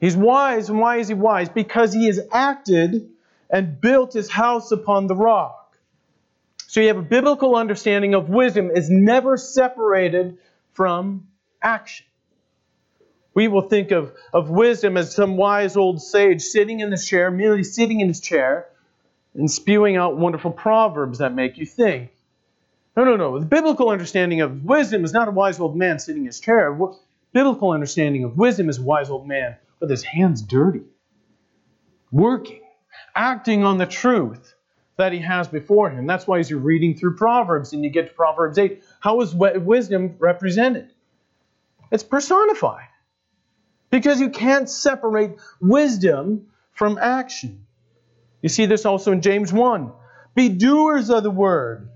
He's 0.00 0.16
wise, 0.16 0.68
and 0.68 0.78
why 0.78 0.96
is 0.96 1.08
he 1.08 1.14
wise? 1.14 1.48
Because 1.48 1.92
he 1.92 2.06
has 2.06 2.20
acted 2.32 3.10
and 3.50 3.80
built 3.80 4.12
his 4.12 4.30
house 4.30 4.72
upon 4.72 5.06
the 5.06 5.14
rock. 5.14 5.76
So 6.66 6.80
you 6.80 6.88
have 6.88 6.98
a 6.98 7.02
biblical 7.02 7.54
understanding 7.54 8.14
of 8.14 8.28
wisdom 8.28 8.70
is 8.70 8.90
never 8.90 9.36
separated 9.36 10.38
from 10.72 11.28
action. 11.62 12.06
We 13.32 13.48
will 13.48 13.68
think 13.68 13.90
of, 13.90 14.12
of 14.32 14.50
wisdom 14.50 14.96
as 14.96 15.14
some 15.14 15.36
wise 15.36 15.76
old 15.76 16.00
sage 16.02 16.42
sitting 16.42 16.80
in 16.80 16.90
the 16.90 16.96
chair, 16.96 17.30
merely 17.30 17.64
sitting 17.64 18.00
in 18.00 18.08
his 18.08 18.20
chair, 18.20 18.66
and 19.34 19.50
spewing 19.50 19.96
out 19.96 20.16
wonderful 20.16 20.52
proverbs 20.52 21.18
that 21.18 21.34
make 21.34 21.58
you 21.58 21.66
think. 21.66 22.10
No, 22.96 23.04
no, 23.04 23.16
no. 23.16 23.38
The 23.38 23.46
biblical 23.46 23.90
understanding 23.90 24.40
of 24.40 24.64
wisdom 24.64 25.04
is 25.04 25.12
not 25.12 25.26
a 25.26 25.32
wise 25.32 25.58
old 25.58 25.76
man 25.76 25.98
sitting 25.98 26.22
in 26.22 26.26
his 26.26 26.38
chair. 26.38 26.76
Biblical 27.32 27.72
understanding 27.72 28.22
of 28.22 28.36
wisdom 28.36 28.68
is 28.68 28.78
a 28.78 28.82
wise 28.82 29.10
old 29.10 29.26
man 29.26 29.56
with 29.80 29.90
his 29.90 30.04
hands 30.04 30.40
dirty, 30.40 30.82
working, 32.12 32.60
acting 33.14 33.64
on 33.64 33.78
the 33.78 33.86
truth 33.86 34.54
that 34.96 35.12
he 35.12 35.18
has 35.20 35.48
before 35.48 35.90
him. 35.90 36.06
That's 36.06 36.26
why 36.26 36.38
as 36.38 36.48
you're 36.48 36.60
reading 36.60 36.96
through 36.96 37.16
Proverbs 37.16 37.72
and 37.72 37.82
you 37.82 37.90
get 37.90 38.08
to 38.08 38.14
Proverbs 38.14 38.58
8, 38.58 38.82
how 39.00 39.20
is 39.20 39.34
wisdom 39.34 40.16
represented? 40.18 40.90
It's 41.90 42.04
personified. 42.04 42.88
Because 43.90 44.20
you 44.20 44.30
can't 44.30 44.68
separate 44.68 45.36
wisdom 45.60 46.46
from 46.72 46.98
action. 46.98 47.66
You 48.42 48.48
see 48.48 48.66
this 48.66 48.84
also 48.84 49.12
in 49.12 49.20
James 49.20 49.52
1. 49.52 49.92
Be 50.34 50.48
doers 50.48 51.10
of 51.10 51.22
the 51.22 51.30
word, 51.30 51.88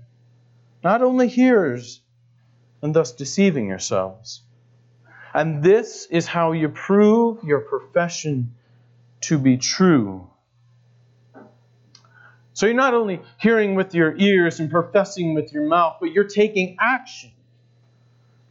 not 0.83 1.01
only 1.01 1.27
hearers, 1.27 2.01
and 2.81 2.93
thus 2.93 3.11
deceiving 3.11 3.67
yourselves. 3.67 4.41
And 5.33 5.61
this 5.61 6.07
is 6.09 6.25
how 6.25 6.53
you 6.53 6.69
prove 6.69 7.43
your 7.43 7.59
profession 7.59 8.55
to 9.21 9.37
be 9.37 9.57
true. 9.57 10.29
So 12.59 12.65
you're 12.65 12.75
not 12.75 12.93
only 12.93 13.21
hearing 13.37 13.75
with 13.75 13.95
your 13.95 14.13
ears 14.17 14.59
and 14.59 14.69
professing 14.69 15.33
with 15.33 15.53
your 15.53 15.65
mouth, 15.65 15.95
but 16.01 16.11
you're 16.11 16.25
taking 16.25 16.75
action. 16.77 17.31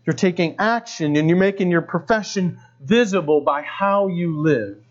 You're 0.07 0.17
taking 0.17 0.57
action 0.59 1.15
and 1.17 1.29
you're 1.29 1.37
making 1.37 1.71
your 1.71 1.83
profession 1.83 2.59
visible 2.81 3.43
by 3.43 3.61
how 3.61 4.07
you 4.07 4.41
live. 4.41 4.83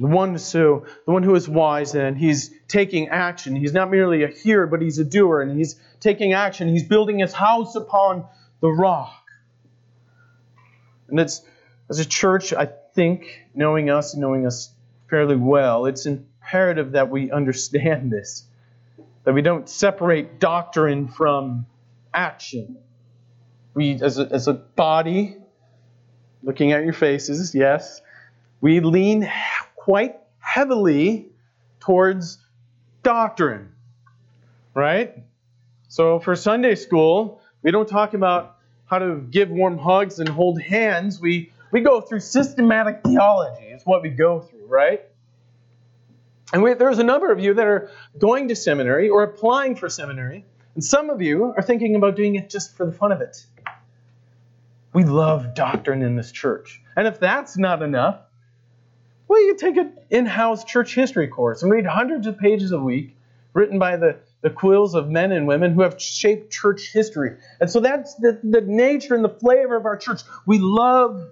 The 0.00 0.08
one, 0.08 0.36
so, 0.38 0.86
the 1.04 1.12
one 1.12 1.22
who 1.22 1.36
is 1.36 1.48
wise, 1.48 1.94
and 1.94 2.18
he's 2.18 2.50
taking 2.66 3.10
action. 3.10 3.54
He's 3.54 3.72
not 3.72 3.92
merely 3.92 4.24
a 4.24 4.28
hearer, 4.28 4.66
but 4.66 4.82
he's 4.82 4.98
a 4.98 5.04
doer, 5.04 5.40
and 5.40 5.56
he's 5.56 5.80
taking 6.00 6.32
action. 6.32 6.68
He's 6.68 6.88
building 6.88 7.20
his 7.20 7.32
house 7.32 7.76
upon 7.76 8.24
the 8.60 8.70
rock. 8.70 9.22
And 11.06 11.20
it's, 11.20 11.42
as 11.88 12.00
a 12.00 12.04
church, 12.04 12.52
I 12.52 12.68
think, 12.96 13.46
knowing 13.54 13.88
us 13.88 14.14
and 14.14 14.20
knowing 14.20 14.46
us 14.46 14.72
fairly 15.08 15.36
well, 15.36 15.86
it's 15.86 16.06
imperative 16.46 16.92
that 16.92 17.10
we 17.10 17.30
understand 17.30 18.10
this, 18.12 18.44
that 19.24 19.34
we 19.34 19.42
don't 19.42 19.68
separate 19.68 20.38
doctrine 20.38 21.08
from 21.08 21.66
action. 22.14 22.76
We, 23.74 24.00
as 24.00 24.18
a, 24.18 24.28
as 24.30 24.48
a 24.48 24.54
body, 24.54 25.36
looking 26.42 26.72
at 26.72 26.84
your 26.84 26.92
faces, 26.92 27.54
yes, 27.54 28.00
we 28.60 28.80
lean 28.80 29.30
quite 29.74 30.16
heavily 30.38 31.26
towards 31.80 32.38
doctrine, 33.02 33.72
right? 34.72 35.22
So 35.88 36.20
for 36.20 36.34
Sunday 36.36 36.74
school, 36.74 37.42
we 37.62 37.70
don't 37.70 37.88
talk 37.88 38.14
about 38.14 38.56
how 38.86 38.98
to 38.98 39.16
give 39.30 39.50
warm 39.50 39.76
hugs 39.76 40.20
and 40.20 40.28
hold 40.28 40.62
hands. 40.62 41.20
We, 41.20 41.52
we 41.72 41.80
go 41.80 42.00
through 42.00 42.20
systematic 42.20 43.02
theology, 43.04 43.66
is 43.66 43.82
what 43.84 44.02
we 44.02 44.10
go 44.10 44.40
through, 44.40 44.66
right? 44.66 45.02
And 46.52 46.62
we, 46.62 46.74
there's 46.74 46.98
a 46.98 47.04
number 47.04 47.32
of 47.32 47.40
you 47.40 47.54
that 47.54 47.66
are 47.66 47.90
going 48.18 48.48
to 48.48 48.56
seminary 48.56 49.08
or 49.08 49.22
applying 49.24 49.74
for 49.74 49.88
seminary, 49.88 50.44
and 50.74 50.84
some 50.84 51.10
of 51.10 51.20
you 51.20 51.54
are 51.56 51.62
thinking 51.62 51.96
about 51.96 52.16
doing 52.16 52.36
it 52.36 52.50
just 52.50 52.76
for 52.76 52.86
the 52.86 52.92
fun 52.92 53.12
of 53.12 53.20
it. 53.20 53.44
We 54.92 55.04
love 55.04 55.54
doctrine 55.54 56.02
in 56.02 56.16
this 56.16 56.32
church. 56.32 56.80
And 56.96 57.06
if 57.06 57.18
that's 57.18 57.58
not 57.58 57.82
enough, 57.82 58.20
well, 59.28 59.44
you 59.44 59.56
take 59.56 59.76
an 59.76 59.98
in 60.08 60.26
house 60.26 60.64
church 60.64 60.94
history 60.94 61.28
course 61.28 61.62
and 61.62 61.72
read 61.72 61.84
hundreds 61.84 62.26
of 62.26 62.38
pages 62.38 62.72
a 62.72 62.78
week 62.78 63.16
written 63.52 63.78
by 63.78 63.96
the, 63.96 64.18
the 64.42 64.50
quills 64.50 64.94
of 64.94 65.08
men 65.08 65.32
and 65.32 65.46
women 65.46 65.72
who 65.72 65.82
have 65.82 66.00
shaped 66.00 66.52
church 66.52 66.92
history. 66.92 67.36
And 67.60 67.70
so 67.70 67.80
that's 67.80 68.14
the, 68.14 68.38
the 68.44 68.60
nature 68.60 69.14
and 69.14 69.24
the 69.24 69.30
flavor 69.30 69.76
of 69.76 69.86
our 69.86 69.96
church. 69.96 70.20
We 70.44 70.58
love 70.58 71.26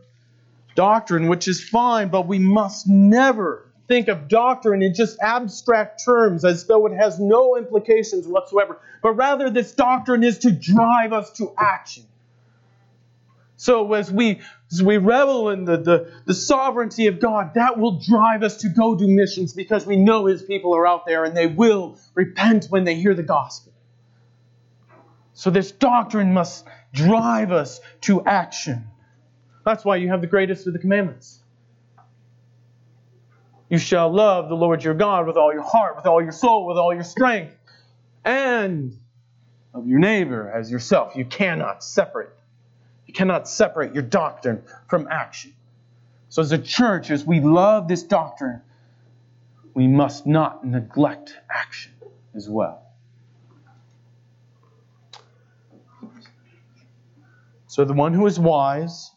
doctrine, 0.75 1.29
which 1.29 1.47
is 1.47 1.63
fine, 1.63 2.09
but 2.09 2.27
we 2.27 2.39
must 2.39 2.89
never 2.89 3.64
think 3.89 4.09
of 4.09 4.29
doctrine 4.29 4.83
in 4.83 4.95
just 4.95 5.19
abstract 5.21 6.05
terms 6.05 6.45
as 6.45 6.67
though 6.67 6.87
it 6.87 6.95
has 6.95 7.19
no 7.21 7.57
implications 7.57 8.27
whatsoever, 8.27 8.81
but 9.03 9.13
rather 9.13 9.51
this 9.51 9.73
doctrine 9.73 10.25
is 10.25 10.39
to 10.39 10.53
drive 10.53 11.13
us 11.13 11.33
to 11.33 11.53
action. 11.59 12.05
So 13.57 13.93
as 13.95 14.11
we 14.11 14.41
as 14.73 14.83
we 14.83 14.97
revel 14.97 15.51
in 15.51 15.65
the, 15.65 15.77
the, 15.77 16.13
the 16.25 16.35
sovereignty 16.35 17.07
of 17.07 17.21
God, 17.21 17.55
that 17.55 17.79
will 17.79 18.01
drive 18.01 18.43
us 18.43 18.59
to 18.59 18.69
go 18.69 18.97
do 18.97 19.07
missions 19.07 19.53
because 19.53 19.87
we 19.87 19.97
know 19.97 20.27
His 20.27 20.43
people 20.43 20.75
are 20.75 20.87
out 20.87 21.07
there 21.07 21.25
and 21.25 21.37
they 21.37 21.47
will 21.47 21.97
repent 22.15 22.67
when 22.71 22.85
they 22.85 22.97
hear 22.97 23.15
the 23.15 23.23
gospel. 23.23 23.73
So 25.35 25.51
this 25.51 25.71
doctrine 25.71 26.33
must 26.33 26.67
drive 26.93 27.53
us 27.53 27.81
to 28.03 28.25
action. 28.25 28.85
That's 29.65 29.85
why 29.85 29.97
you 29.97 30.09
have 30.09 30.21
the 30.21 30.27
greatest 30.27 30.67
of 30.67 30.73
the 30.73 30.79
commandments. 30.79 31.39
You 33.69 33.79
shall 33.79 34.13
love 34.13 34.49
the 34.49 34.55
Lord 34.55 34.85
your 34.85 34.95
God 34.95 35.27
with 35.27 35.37
all 35.37 35.53
your 35.53 35.63
heart, 35.63 35.97
with 35.97 36.07
all 36.07 36.23
your 36.23 36.33
soul, 36.33 36.67
with 36.67 36.77
all 36.77 36.95
your 36.95 37.05
strength, 37.05 37.57
and 38.25 38.97
of 39.73 39.87
your 39.87 39.99
neighbor 39.99 40.51
as 40.51 40.71
yourself. 40.71 41.17
You 41.17 41.25
cannot 41.25 41.83
separate 41.83 42.31
you 43.07 43.19
cannot 43.19 43.49
separate 43.49 43.95
your 43.95 44.03
doctrine 44.03 44.63
from 44.89 45.07
action. 45.09 45.55
So, 46.31 46.43
as 46.43 46.51
a 46.51 46.59
church, 46.59 47.13
as 47.13 47.25
we 47.25 47.39
love 47.39 47.87
this 47.87 48.03
doctrine, 48.03 48.61
we 49.73 49.87
must 49.87 50.27
not 50.27 50.67
neglect 50.67 51.33
action 51.49 51.93
as 52.35 52.49
well. 52.49 52.83
So, 57.69 57.85
the 57.85 57.93
one 57.93 58.15
who 58.15 58.27
is 58.27 58.37
wise, 58.37 59.13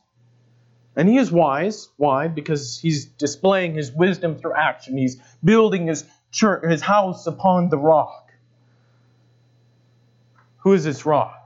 and 0.98 1.08
he 1.08 1.18
is 1.18 1.32
wise, 1.32 1.90
why? 1.98 2.28
Because 2.28 2.80
he's 2.80 3.06
displaying 3.06 3.76
his 3.76 3.92
wisdom 3.92 4.36
through 4.36 4.56
action. 4.56 4.98
He's 4.98 5.22
building 5.44 5.86
his 5.86 6.04
church, 6.32 6.68
his 6.68 6.82
house 6.82 7.28
upon 7.28 7.70
the 7.70 7.78
rock. 7.78 8.32
Who 10.62 10.74
is 10.74 10.84
this 10.84 11.06
rock? 11.06 11.46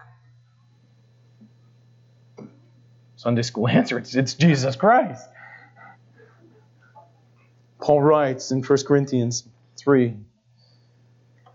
Sunday 3.17 3.41
school 3.41 3.67
answer 3.67 3.97
it's, 3.97 4.15
it's 4.15 4.35
Jesus 4.35 4.77
Christ. 4.77 5.27
Paul 7.81 8.01
writes 8.01 8.51
in 8.51 8.63
1 8.63 8.79
Corinthians 8.87 9.43
3 9.75 10.15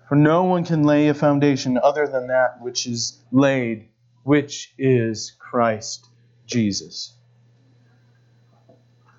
For 0.06 0.16
no 0.16 0.44
one 0.44 0.64
can 0.64 0.82
lay 0.82 1.08
a 1.08 1.14
foundation 1.14 1.78
other 1.82 2.06
than 2.06 2.26
that 2.26 2.60
which 2.60 2.86
is 2.86 3.18
laid, 3.32 3.88
which 4.22 4.74
is 4.76 5.32
Christ 5.38 6.06
Jesus. 6.44 7.15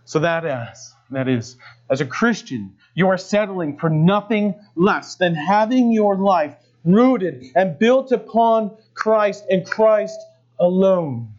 So 0.08 0.20
that 0.20 0.46
is, 0.46 0.96
that 1.10 1.28
is, 1.28 1.58
as 1.90 2.00
a 2.00 2.06
Christian, 2.06 2.78
you 2.96 3.10
are 3.10 3.18
settling 3.18 3.78
for 3.78 3.90
nothing 3.90 4.56
less 4.74 5.16
than 5.16 5.36
having 5.36 5.92
your 5.92 6.16
life 6.16 6.56
rooted 6.86 7.44
and 7.54 7.78
built 7.78 8.14
upon 8.14 8.78
Christ 8.94 9.44
and 9.50 9.70
Christ 9.70 10.18
alone. 10.58 11.34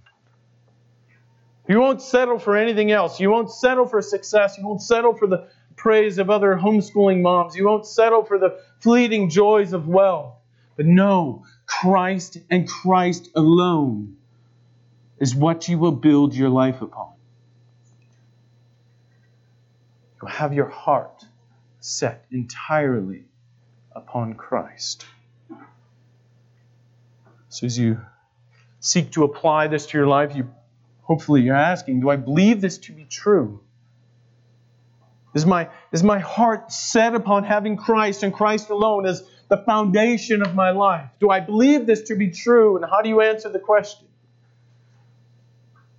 You 1.67 1.81
won't 1.81 2.03
settle 2.03 2.39
for 2.39 2.59
anything 2.59 2.91
else. 2.91 3.19
You 3.19 3.31
won't 3.31 3.51
settle 3.51 3.87
for 3.87 4.03
success. 4.03 4.59
You 4.59 4.67
won't 4.67 4.83
settle 4.83 5.15
for 5.15 5.27
the 5.27 5.49
praise 5.75 6.19
of 6.19 6.29
other 6.29 6.55
homeschooling 6.55 7.23
moms. 7.23 7.57
You 7.57 7.65
won't 7.65 7.87
settle 7.87 8.23
for 8.23 8.39
the 8.39 8.61
fleeting 8.81 9.31
joys 9.31 9.73
of 9.73 9.89
wealth. 9.89 10.35
But 10.77 10.85
no, 10.85 11.47
Christ 11.65 12.37
and 12.51 12.69
Christ 12.69 13.31
alone 13.35 14.19
is 15.19 15.35
what 15.35 15.71
you 15.71 15.79
will 15.79 15.93
build 15.93 16.35
your 16.35 16.51
life 16.51 16.83
upon. 16.83 17.13
Have 20.29 20.53
your 20.53 20.69
heart 20.69 21.25
set 21.81 22.27
entirely 22.31 23.25
upon 23.93 24.35
Christ. 24.35 25.05
So 27.49 27.67
as 27.67 27.79
you 27.79 28.01
seek 28.81 29.13
to 29.13 29.25
apply 29.25 29.69
this 29.69 29.87
to 29.87 29.99
your 29.99 30.07
life, 30.07 30.35
you 30.37 30.49
hopefully 31.03 31.41
you're 31.43 31.57
asking, 31.57 32.01
do 32.01 32.11
I 32.11 32.17
believe 32.17 32.61
this 32.61 32.79
to 32.79 32.93
be 32.93 33.05
true? 33.05 33.61
Is 35.35 35.47
my, 35.47 35.69
is 35.93 36.03
my 36.03 36.19
heart 36.19 36.73
set 36.73 37.15
upon 37.15 37.45
having 37.45 37.77
Christ 37.77 38.23
and 38.23 38.33
Christ 38.33 38.71
alone 38.71 39.07
as 39.07 39.23
the 39.49 39.57
foundation 39.57 40.43
of 40.43 40.55
my 40.55 40.71
life? 40.71 41.09
Do 41.21 41.31
I 41.31 41.41
believe 41.41 41.87
this 41.87 42.03
to 42.03 42.17
be 42.17 42.31
true? 42.31 42.77
And 42.77 42.85
how 42.85 43.03
do 43.03 43.09
you 43.09 43.21
answer 43.21 43.49
the 43.49 43.59
question? 43.59 44.07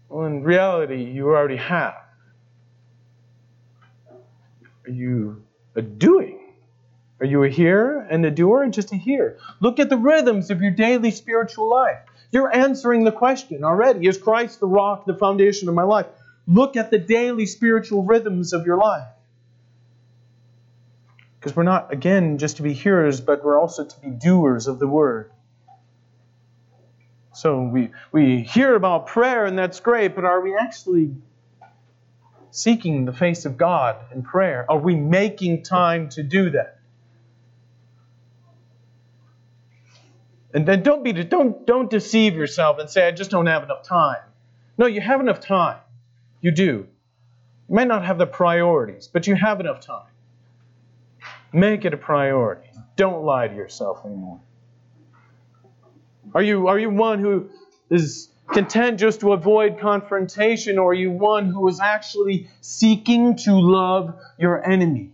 Well, 0.07 0.25
in 0.25 0.43
reality, 0.43 1.03
you 1.03 1.27
already 1.27 1.57
have. 1.57 1.95
Are 4.89 4.91
you 4.91 5.43
a 5.75 5.84
doing? 5.84 6.39
Are 7.19 7.25
you 7.25 7.43
a 7.43 7.50
hearer 7.50 8.00
and 8.10 8.25
a 8.25 8.31
doer 8.31 8.63
and 8.63 8.74
just 8.74 8.91
a 8.91 8.96
hearer? 8.96 9.38
Look 9.60 9.77
at 9.77 9.89
the 9.89 9.98
rhythms 9.98 10.50
of 10.50 10.63
your 10.63 10.72
daily 10.72 11.12
spiritual 11.12 11.69
life. 11.69 12.00
You're 12.31 12.53
answering 12.53 13.03
the 13.03 13.12
question 13.12 13.63
already. 13.63 14.08
Is 14.08 14.17
Christ 14.17 14.60
the 14.60 14.67
rock, 14.67 15.05
the 15.05 15.13
foundation 15.13 15.69
of 15.69 15.75
my 15.75 15.84
life? 15.84 16.08
Look 16.48 16.75
at 16.75 16.89
the 16.89 16.98
daily 16.98 17.46
spiritual 17.46 18.03
rhythms 18.03 18.51
of 18.51 18.65
your 18.65 18.77
life. 18.77 19.08
Because 21.39 21.55
we're 21.55 21.63
not, 21.63 21.93
again, 21.93 22.39
just 22.39 22.58
to 22.58 22.63
be 22.63 22.74
hearers, 22.74 23.22
but 23.22 23.43
we're 23.43 23.60
also 23.60 23.86
to 23.86 24.00
be 24.00 24.10
doers 24.10 24.65
of 24.65 24.79
the 24.79 24.88
word. 24.88 25.31
So 27.34 27.62
we, 27.62 27.91
we 28.12 28.41
hear 28.41 28.74
about 28.74 29.05
prayer, 29.05 29.46
and 29.46 29.58
that's 29.58 29.79
great, 29.79 30.15
but 30.15 30.25
are 30.25 30.41
we 30.41 30.55
actually 30.55 31.12
seeking 32.51 33.06
the 33.06 33.13
face 33.13 33.46
of 33.46 33.58
God 33.58 33.98
in 34.13 34.24
prayer? 34.24 34.65
Are 34.70 34.77
we 34.77 34.96
making 34.96 35.63
time 35.63 36.10
to 36.10 36.24
do 36.24 36.51
that? 36.51 36.79
And 40.53 40.68
then 40.68 40.82
don't 40.82 41.03
be 41.03 41.13
don't 41.13 41.65
don't 41.68 41.89
deceive 41.89 42.34
yourself 42.34 42.79
and 42.79 42.89
say 42.89 43.08
I 43.08 43.12
just 43.12 43.29
don't 43.29 43.46
have 43.46 43.63
enough 43.63 43.84
time. 43.84 44.22
No, 44.77 44.88
you 44.88 45.01
have 45.01 45.20
enough 45.20 45.39
time. 45.39 45.77
You 46.41 46.51
do. 46.51 46.88
You 47.68 47.75
might 47.75 47.88
not 47.88 48.03
have 48.03 48.18
the 48.18 48.25
priorities, 48.25 49.08
but 49.08 49.27
you 49.27 49.36
have 49.36 49.60
enough 49.60 49.82
time. 49.82 50.08
Make 51.53 51.86
it 51.86 51.94
a 51.94 51.98
priority. 51.98 52.68
Don't 52.96 53.24
lie 53.24 53.48
to 53.48 53.56
yourself 53.56 54.06
anymore. 54.06 54.39
Are 56.34 56.41
you 56.41 56.68
are 56.68 56.79
you 56.79 56.89
one 56.89 57.20
who 57.20 57.50
is 57.91 58.29
content 58.51 59.00
just 59.00 59.20
to 59.22 59.34
avoid 59.34 59.79
confrontation, 59.79 60.77
or 60.77 60.91
are 60.91 60.94
you 60.94 61.12
one 61.12 61.48
who 61.48 61.68
is 61.68 61.79
actually 61.79 62.50
seeking 62.62 63.36
to 63.38 63.53
love 63.53 64.15
your 64.38 64.68
enemy? 64.70 65.12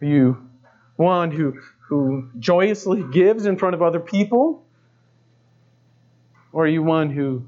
Are 0.00 0.06
you 0.06 0.48
one 0.96 1.30
who, 1.30 1.60
who 1.88 2.28
joyously 2.38 3.02
gives 3.12 3.46
in 3.46 3.56
front 3.56 3.74
of 3.74 3.82
other 3.82 4.00
people? 4.00 4.64
Or 6.52 6.64
are 6.64 6.68
you 6.68 6.82
one 6.82 7.10
who, 7.10 7.46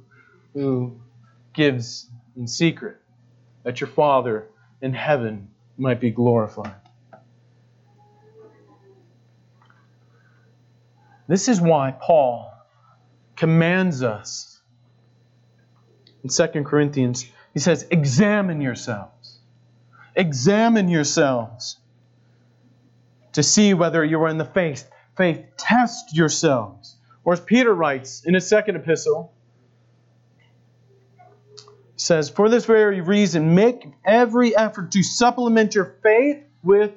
who 0.55 1.01
gives 1.55 2.09
in 2.37 2.47
secret 2.47 2.99
that 3.63 3.81
your 3.81 3.89
Father 3.89 4.49
in 4.81 4.93
heaven 4.93 5.49
might 5.77 6.01
be 6.01 6.11
glorified? 6.11 6.82
This 11.33 11.49
is 11.49 11.63
why 11.63 11.93
Paul 11.99 12.53
commands 13.37 14.03
us 14.03 14.61
in 16.23 16.29
2 16.29 16.63
Corinthians. 16.63 17.25
He 17.55 17.59
says, 17.59 17.87
Examine 17.91 18.61
yourselves. 18.61 19.39
Examine 20.15 20.89
yourselves 20.89 21.79
to 23.33 23.43
see 23.43 23.73
whether 23.73 24.05
you 24.05 24.23
are 24.23 24.29
in 24.29 24.37
the 24.37 24.45
faith. 24.45 24.91
Faith, 25.17 25.43
test 25.57 26.15
yourselves. 26.15 26.99
Or 27.25 27.33
as 27.33 27.41
Peter 27.41 27.75
writes 27.75 28.27
in 28.27 28.35
his 28.35 28.47
second 28.47 28.77
epistle, 28.77 29.33
says, 31.97 32.29
For 32.29 32.51
this 32.51 32.67
very 32.67 33.01
reason, 33.01 33.55
make 33.55 33.87
every 34.05 34.55
effort 34.55 34.91
to 34.91 35.03
supplement 35.03 35.75
your 35.77 35.97
faith 36.03 36.45
with 36.63 36.93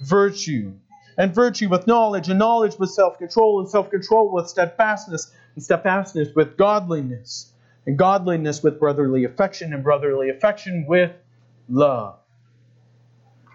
virtue, 0.00 0.74
and 1.16 1.34
virtue 1.34 1.68
with 1.68 1.86
knowledge, 1.86 2.28
and 2.28 2.38
knowledge 2.38 2.78
with 2.78 2.90
self 2.90 3.18
control, 3.18 3.60
and 3.60 3.68
self 3.68 3.90
control 3.90 4.30
with 4.30 4.48
steadfastness, 4.48 5.32
and 5.54 5.64
steadfastness 5.64 6.28
with 6.34 6.56
godliness, 6.56 7.52
and 7.86 7.98
godliness 7.98 8.62
with 8.62 8.78
brotherly 8.78 9.24
affection, 9.24 9.72
and 9.72 9.82
brotherly 9.82 10.30
affection 10.30 10.86
with 10.86 11.12
love. 11.68 12.18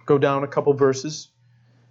Go 0.06 0.18
down 0.18 0.44
a 0.44 0.48
couple 0.48 0.74
verses. 0.74 1.30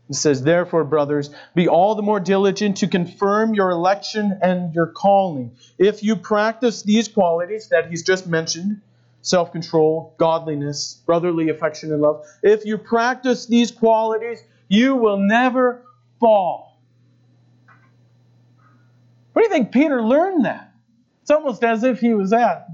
It 0.09 0.15
says, 0.15 0.43
Therefore, 0.43 0.85
brothers, 0.85 1.31
be 1.55 1.69
all 1.69 1.97
the 1.97 2.03
more 2.03 2.21
diligent 2.21 2.77
to 2.79 2.89
confirm 2.89 3.55
your 3.55 3.71
election 3.71 4.39
and 4.41 4.73
your 4.75 4.87
calling. 4.87 5.57
If 5.79 6.03
you 6.03 6.17
practice 6.17 6.83
these 6.83 7.09
qualities 7.09 7.69
that 7.69 7.91
he's 7.91 8.05
just 8.05 8.27
mentioned 8.27 8.81
self 9.23 9.51
control, 9.51 10.15
godliness, 10.19 11.03
brotherly 11.05 11.49
affection, 11.49 11.93
and 11.93 12.01
love 12.01 12.25
if 12.43 12.65
you 12.65 12.79
practice 12.79 13.47
these 13.47 13.73
qualities, 13.73 14.43
you 14.69 14.97
will 14.97 15.19
never 15.19 15.85
fall. 16.21 16.81
What 19.33 19.43
do 19.43 19.49
you 19.49 19.53
think 19.53 19.73
Peter 19.73 20.03
learned 20.03 20.45
that? 20.45 20.73
It's 21.23 21.31
almost 21.31 21.63
as 21.63 21.85
if 21.85 22.01
he 22.01 22.15
was 22.15 22.33
at 22.33 22.69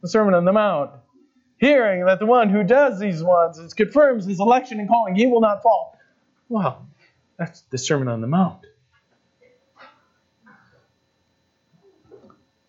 the 0.00 0.08
Sermon 0.08 0.34
on 0.34 0.44
the 0.44 0.52
Mount, 0.52 0.92
hearing 1.58 2.04
that 2.04 2.18
the 2.18 2.26
one 2.26 2.50
who 2.50 2.62
does 2.62 3.00
these 3.00 3.22
ones 3.22 3.74
confirms 3.74 4.26
his 4.26 4.40
election 4.40 4.78
and 4.78 4.88
calling, 4.88 5.16
he 5.16 5.26
will 5.26 5.40
not 5.40 5.62
fall. 5.62 5.98
Well, 6.48 6.86
that's 7.36 7.62
the 7.70 7.78
Sermon 7.78 8.08
on 8.08 8.20
the 8.20 8.26
Mount. 8.26 8.64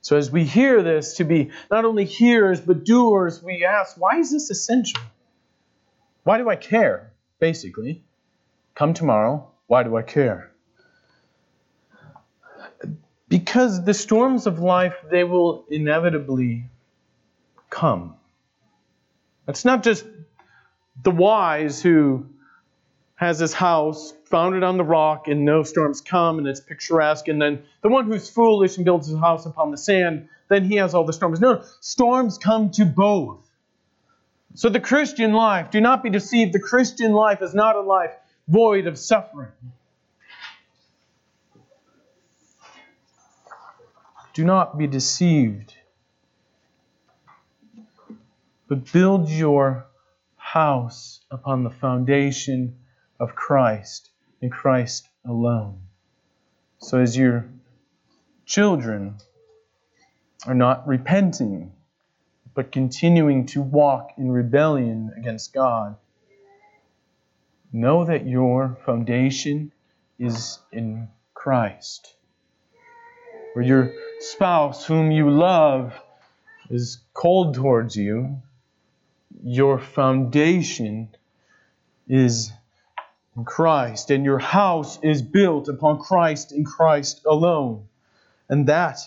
So, 0.02 0.18
as 0.18 0.32
we 0.32 0.44
hear 0.44 0.82
this, 0.82 1.18
to 1.18 1.24
be 1.24 1.52
not 1.70 1.86
only 1.86 2.06
hearers 2.06 2.60
but 2.60 2.84
doers, 2.84 3.44
we 3.44 3.64
ask, 3.64 3.96
why 3.96 4.18
is 4.18 4.32
this 4.32 4.50
essential? 4.50 5.02
Why 6.24 6.40
do 6.40 6.50
I 6.50 6.56
care, 6.56 7.14
basically? 7.40 8.04
Come 8.80 8.94
tomorrow, 8.94 9.46
why 9.68 9.84
do 9.84 9.98
I 9.98 10.04
care? 10.04 10.52
Because 13.28 13.84
the 13.84 13.94
storms 13.94 14.48
of 14.48 14.60
life, 14.60 14.96
they 15.12 15.26
will 15.26 15.66
inevitably 15.70 16.64
come. 17.70 18.16
It's 19.50 19.66
not 19.66 19.84
just 19.84 20.06
the 21.04 21.12
wise 21.12 21.82
who 21.82 22.28
has 23.16 23.40
his 23.40 23.52
house 23.52 24.14
founded 24.24 24.64
on 24.64 24.78
the 24.78 24.86
rock 24.86 25.28
and 25.28 25.44
no 25.44 25.64
storms 25.64 26.00
come 26.00 26.38
and 26.38 26.48
it's 26.48 26.62
picturesque. 26.62 27.28
And 27.28 27.42
then 27.42 27.64
the 27.82 27.90
one 27.90 28.06
who's 28.06 28.30
foolish 28.30 28.78
and 28.78 28.86
builds 28.86 29.08
his 29.08 29.20
house 29.20 29.46
upon 29.46 29.72
the 29.72 29.78
sand, 29.78 30.30
then 30.48 30.64
he 30.64 30.78
has 30.78 30.94
all 30.94 31.04
the 31.04 31.12
storms. 31.12 31.42
No, 31.42 31.66
storms 31.82 32.38
come 32.38 32.70
to 32.72 32.86
both. 32.86 33.46
So 34.54 34.70
the 34.70 34.80
Christian 34.80 35.34
life, 35.34 35.70
do 35.70 35.82
not 35.82 36.02
be 36.02 36.10
deceived, 36.10 36.54
the 36.54 36.62
Christian 36.62 37.12
life 37.12 37.42
is 37.42 37.54
not 37.54 37.76
a 37.76 37.82
life 37.82 38.12
void 38.50 38.88
of 38.88 38.98
suffering. 38.98 39.52
Do 44.34 44.44
not 44.44 44.78
be 44.78 44.88
deceived, 44.88 45.76
but 48.68 48.92
build 48.92 49.30
your 49.30 49.86
house 50.38 51.20
upon 51.30 51.64
the 51.64 51.70
foundation 51.70 52.76
of 53.20 53.36
Christ 53.36 54.10
and 54.42 54.52
Christ 54.52 55.08
alone. 55.26 55.82
So 56.80 57.00
as 57.00 57.16
your 57.16 57.46
children 58.46 59.18
are 60.48 60.56
not 60.56 60.88
repenting, 60.88 61.74
but 62.56 62.72
continuing 62.72 63.46
to 63.48 63.62
walk 63.62 64.14
in 64.18 64.32
rebellion 64.32 65.12
against 65.18 65.54
God, 65.54 65.98
know 67.72 68.06
that 68.06 68.28
your 68.28 68.78
foundation 68.86 69.72
is 70.18 70.60
in 70.72 71.08
Christ. 71.34 72.16
Or 73.56 73.62
your 73.62 73.94
spouse, 74.20 74.86
whom 74.86 75.12
you 75.12 75.30
love, 75.30 75.94
is 76.70 77.00
cold 77.14 77.56
towards 77.56 77.96
you, 77.96 78.42
your 79.44 79.80
foundation 79.80 81.10
is 82.08 82.52
in 83.38 83.46
Christ, 83.46 84.12
and 84.12 84.26
your 84.26 84.40
house 84.40 85.00
is 85.02 85.22
built 85.22 85.68
upon 85.68 86.00
Christ 86.00 86.52
and 86.52 86.66
Christ 86.66 87.22
alone. 87.26 87.88
And 88.50 88.68
that, 88.68 89.00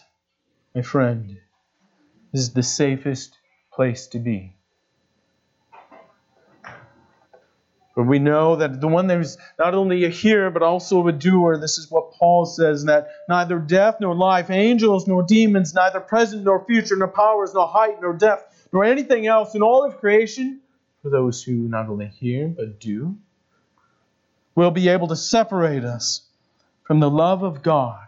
my 0.74 0.82
friend, 0.82 1.38
is 2.32 2.52
the 2.52 2.62
safest 2.62 3.36
place 3.72 4.06
to 4.08 4.18
be. 4.18 4.54
For 7.94 8.02
we 8.02 8.18
know 8.18 8.56
that 8.56 8.80
the 8.80 8.88
one 8.88 9.06
that 9.08 9.20
is 9.20 9.36
not 9.58 9.74
only 9.74 10.04
a 10.04 10.08
hearer 10.08 10.50
but 10.50 10.62
also 10.62 11.06
a 11.06 11.12
doer, 11.12 11.58
this 11.58 11.76
is 11.76 11.90
what 11.90 12.12
Paul 12.12 12.46
says, 12.46 12.84
that 12.86 13.10
neither 13.28 13.58
death 13.58 13.96
nor 14.00 14.14
life, 14.14 14.50
angels 14.50 15.06
nor 15.06 15.22
demons, 15.22 15.74
neither 15.74 16.00
present 16.00 16.44
nor 16.44 16.64
future, 16.64 16.96
nor 16.96 17.08
powers, 17.08 17.52
nor 17.52 17.68
height, 17.68 18.00
nor 18.00 18.14
depth, 18.14 18.68
nor 18.72 18.84
anything 18.84 19.26
else 19.26 19.54
in 19.54 19.62
all 19.62 19.84
of 19.84 19.98
creation, 19.98 20.60
for 21.02 21.10
those 21.10 21.42
who 21.42 21.52
not 21.52 21.88
only 21.88 22.06
hear 22.06 22.48
but 22.48 22.80
do, 22.80 23.16
will 24.54 24.70
be 24.70 24.88
able 24.88 25.08
to 25.08 25.16
separate 25.16 25.84
us 25.84 26.22
from 26.84 27.00
the 27.00 27.10
love 27.10 27.42
of 27.42 27.62
God 27.62 28.00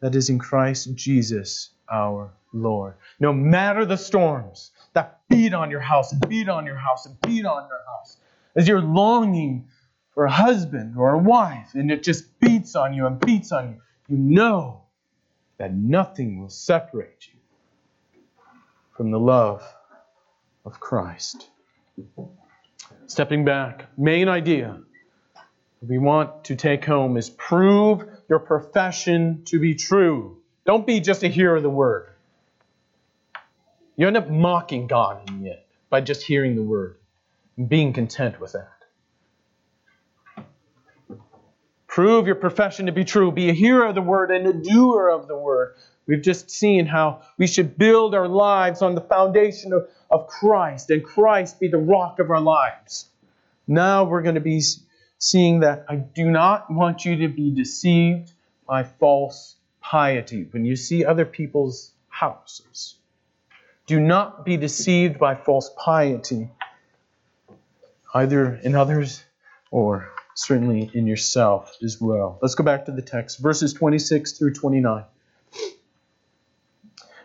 that 0.00 0.14
is 0.14 0.28
in 0.30 0.38
Christ 0.38 0.94
Jesus 0.94 1.70
our 1.90 2.32
Lord. 2.52 2.94
No 3.18 3.32
matter 3.32 3.84
the 3.84 3.96
storms 3.96 4.70
that 4.92 5.20
beat 5.28 5.54
on 5.54 5.70
your 5.70 5.80
house 5.80 6.12
and 6.12 6.26
beat 6.28 6.48
on 6.48 6.66
your 6.66 6.76
house 6.76 7.06
and 7.06 7.20
beat 7.22 7.44
on 7.44 7.68
your 7.68 7.84
house, 7.96 8.16
as 8.54 8.66
you're 8.66 8.80
longing 8.80 9.68
for 10.14 10.24
a 10.24 10.30
husband 10.30 10.96
or 10.96 11.10
a 11.10 11.18
wife 11.18 11.74
and 11.74 11.90
it 11.90 12.02
just 12.02 12.38
beats 12.40 12.74
on 12.74 12.94
you 12.94 13.06
and 13.06 13.20
beats 13.20 13.52
on 13.52 13.70
you, 13.70 13.80
you 14.08 14.16
know 14.16 14.82
that 15.58 15.74
nothing 15.74 16.40
will 16.40 16.48
separate 16.48 17.28
you 17.32 17.38
from 18.96 19.10
the 19.10 19.18
love 19.18 19.62
of 20.64 20.80
Christ. 20.80 21.48
Stepping 23.06 23.44
back, 23.44 23.86
main 23.96 24.28
idea 24.28 24.80
we 25.86 25.98
want 25.98 26.44
to 26.44 26.56
take 26.56 26.84
home 26.84 27.16
is 27.16 27.30
prove 27.30 28.04
your 28.28 28.38
profession 28.38 29.42
to 29.46 29.58
be 29.58 29.74
true. 29.74 30.38
Don't 30.66 30.86
be 30.86 31.00
just 31.00 31.22
a 31.22 31.28
hearer 31.28 31.56
of 31.56 31.62
the 31.62 31.70
word. 31.70 32.08
You 33.96 34.06
end 34.06 34.16
up 34.16 34.28
mocking 34.28 34.86
God 34.86 35.28
in 35.28 35.42
the 35.42 35.50
end 35.50 35.60
by 35.88 36.02
just 36.02 36.22
hearing 36.22 36.54
the 36.54 36.62
word 36.62 36.99
being 37.68 37.92
content 37.92 38.40
with 38.40 38.52
that. 38.52 38.80
Prove 41.86 42.26
your 42.26 42.36
profession 42.36 42.86
to 42.86 42.92
be 42.92 43.04
true. 43.04 43.32
Be 43.32 43.50
a 43.50 43.52
hearer 43.52 43.86
of 43.86 43.94
the 43.96 44.02
word 44.02 44.30
and 44.30 44.46
a 44.46 44.52
doer 44.52 45.08
of 45.08 45.26
the 45.26 45.36
word. 45.36 45.74
We've 46.06 46.22
just 46.22 46.50
seen 46.50 46.86
how 46.86 47.22
we 47.36 47.46
should 47.46 47.76
build 47.76 48.14
our 48.14 48.28
lives 48.28 48.80
on 48.82 48.94
the 48.94 49.00
foundation 49.00 49.72
of, 49.72 49.88
of 50.10 50.26
Christ 50.28 50.90
and 50.90 51.04
Christ 51.04 51.60
be 51.60 51.68
the 51.68 51.78
rock 51.78 52.18
of 52.18 52.30
our 52.30 52.40
lives. 52.40 53.08
Now 53.66 54.04
we're 54.04 54.22
going 54.22 54.36
to 54.36 54.40
be 54.40 54.62
seeing 55.18 55.60
that 55.60 55.84
I 55.88 55.96
do 55.96 56.30
not 56.30 56.70
want 56.70 57.04
you 57.04 57.16
to 57.16 57.28
be 57.28 57.50
deceived 57.50 58.32
by 58.66 58.84
false 58.84 59.56
piety 59.80 60.46
when 60.50 60.64
you 60.64 60.76
see 60.76 61.04
other 61.04 61.24
people's 61.24 61.92
houses. 62.08 62.96
Do 63.86 63.98
not 64.00 64.44
be 64.44 64.56
deceived 64.56 65.18
by 65.18 65.34
false 65.34 65.70
piety, 65.76 66.50
either 68.14 68.54
in 68.54 68.74
others 68.74 69.22
or 69.70 70.12
certainly 70.34 70.90
in 70.94 71.06
yourself 71.06 71.76
as 71.82 72.00
well. 72.00 72.38
Let's 72.42 72.54
go 72.54 72.64
back 72.64 72.86
to 72.86 72.92
the 72.92 73.02
text, 73.02 73.38
verses 73.38 73.72
26 73.72 74.32
through 74.32 74.54
29. 74.54 75.04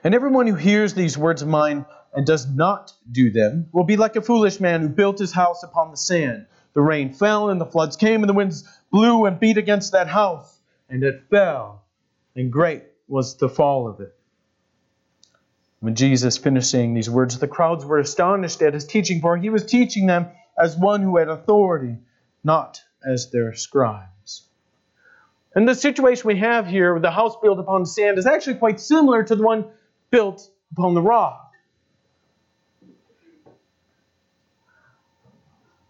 And 0.03 0.13
everyone 0.13 0.47
who 0.47 0.55
hears 0.55 0.93
these 0.93 1.17
words 1.17 1.41
of 1.41 1.47
mine 1.47 1.85
and 2.13 2.25
does 2.25 2.47
not 2.47 2.93
do 3.11 3.31
them 3.31 3.67
will 3.71 3.83
be 3.83 3.97
like 3.97 4.15
a 4.15 4.21
foolish 4.21 4.59
man 4.59 4.81
who 4.81 4.89
built 4.89 5.19
his 5.19 5.31
house 5.31 5.63
upon 5.63 5.91
the 5.91 5.97
sand. 5.97 6.45
The 6.73 6.81
rain 6.81 7.13
fell, 7.13 7.49
and 7.49 7.59
the 7.59 7.65
floods 7.65 7.95
came, 7.95 8.21
and 8.21 8.29
the 8.29 8.33
winds 8.33 8.63
blew 8.91 9.25
and 9.25 9.39
beat 9.39 9.57
against 9.57 9.93
that 9.93 10.07
house, 10.07 10.59
and 10.89 11.03
it 11.03 11.23
fell, 11.29 11.85
and 12.35 12.51
great 12.51 12.83
was 13.07 13.37
the 13.37 13.49
fall 13.49 13.87
of 13.87 13.99
it. 14.01 14.13
When 15.79 15.95
Jesus 15.95 16.37
finished 16.37 16.69
saying 16.69 16.93
these 16.93 17.09
words, 17.09 17.39
the 17.39 17.47
crowds 17.47 17.85
were 17.85 17.99
astonished 17.99 18.61
at 18.61 18.73
his 18.73 18.85
teaching, 18.85 19.21
for 19.21 19.37
he 19.37 19.49
was 19.49 19.65
teaching 19.65 20.07
them 20.07 20.27
as 20.57 20.75
one 20.77 21.01
who 21.01 21.17
had 21.17 21.27
authority, 21.27 21.97
not 22.43 22.81
as 23.05 23.31
their 23.31 23.53
scribes. 23.53 24.43
And 25.53 25.67
the 25.67 25.75
situation 25.75 26.27
we 26.27 26.39
have 26.39 26.67
here 26.67 26.93
with 26.93 27.03
the 27.03 27.11
house 27.11 27.35
built 27.41 27.59
upon 27.59 27.85
sand 27.85 28.17
is 28.17 28.25
actually 28.25 28.55
quite 28.55 28.79
similar 28.79 29.23
to 29.23 29.35
the 29.35 29.43
one 29.43 29.65
built 30.11 30.49
upon 30.71 30.93
the 30.93 31.01
rock. 31.01 31.51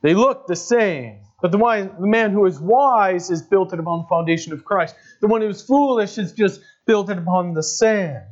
They 0.01 0.13
look 0.13 0.45
the 0.45 0.55
same. 0.55 1.21
But 1.41 1.51
the, 1.51 1.57
wise, 1.57 1.89
the 1.99 2.07
man 2.07 2.31
who 2.31 2.45
is 2.45 2.59
wise 2.59 3.29
is 3.29 3.41
built 3.41 3.73
it 3.73 3.79
upon 3.79 4.01
the 4.01 4.07
foundation 4.07 4.53
of 4.53 4.63
Christ. 4.63 4.95
The 5.19 5.27
one 5.27 5.41
who 5.41 5.47
is 5.47 5.61
foolish 5.61 6.17
is 6.17 6.31
just 6.31 6.61
built 6.85 7.09
it 7.09 7.17
upon 7.17 7.53
the 7.53 7.63
sand. 7.63 8.23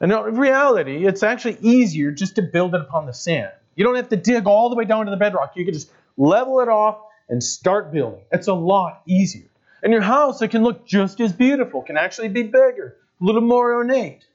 And 0.00 0.12
in 0.12 0.36
reality, 0.36 1.06
it's 1.06 1.22
actually 1.22 1.58
easier 1.60 2.10
just 2.10 2.36
to 2.36 2.42
build 2.42 2.74
it 2.74 2.80
upon 2.80 3.06
the 3.06 3.12
sand. 3.12 3.52
You 3.80 3.86
don't 3.86 3.94
have 3.94 4.10
to 4.10 4.16
dig 4.16 4.46
all 4.46 4.68
the 4.68 4.76
way 4.76 4.84
down 4.84 5.06
to 5.06 5.10
the 5.10 5.16
bedrock. 5.16 5.56
You 5.56 5.64
can 5.64 5.72
just 5.72 5.90
level 6.18 6.60
it 6.60 6.68
off 6.68 6.98
and 7.30 7.42
start 7.42 7.90
building. 7.90 8.20
It's 8.30 8.46
a 8.46 8.52
lot 8.52 9.00
easier. 9.06 9.48
And 9.82 9.90
your 9.90 10.02
house, 10.02 10.42
it 10.42 10.48
can 10.48 10.62
look 10.62 10.86
just 10.86 11.18
as 11.18 11.32
beautiful, 11.32 11.80
can 11.80 11.96
actually 11.96 12.28
be 12.28 12.42
bigger, 12.42 12.98
a 13.18 13.24
little 13.24 13.40
more 13.40 13.72
ornate. 13.72 14.26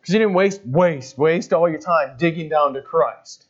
Because 0.00 0.14
you 0.14 0.20
didn't 0.20 0.32
waste, 0.32 0.64
waste, 0.64 1.18
waste 1.18 1.52
all 1.52 1.68
your 1.68 1.80
time 1.80 2.14
digging 2.16 2.48
down 2.48 2.72
to 2.72 2.80
Christ. 2.80 3.44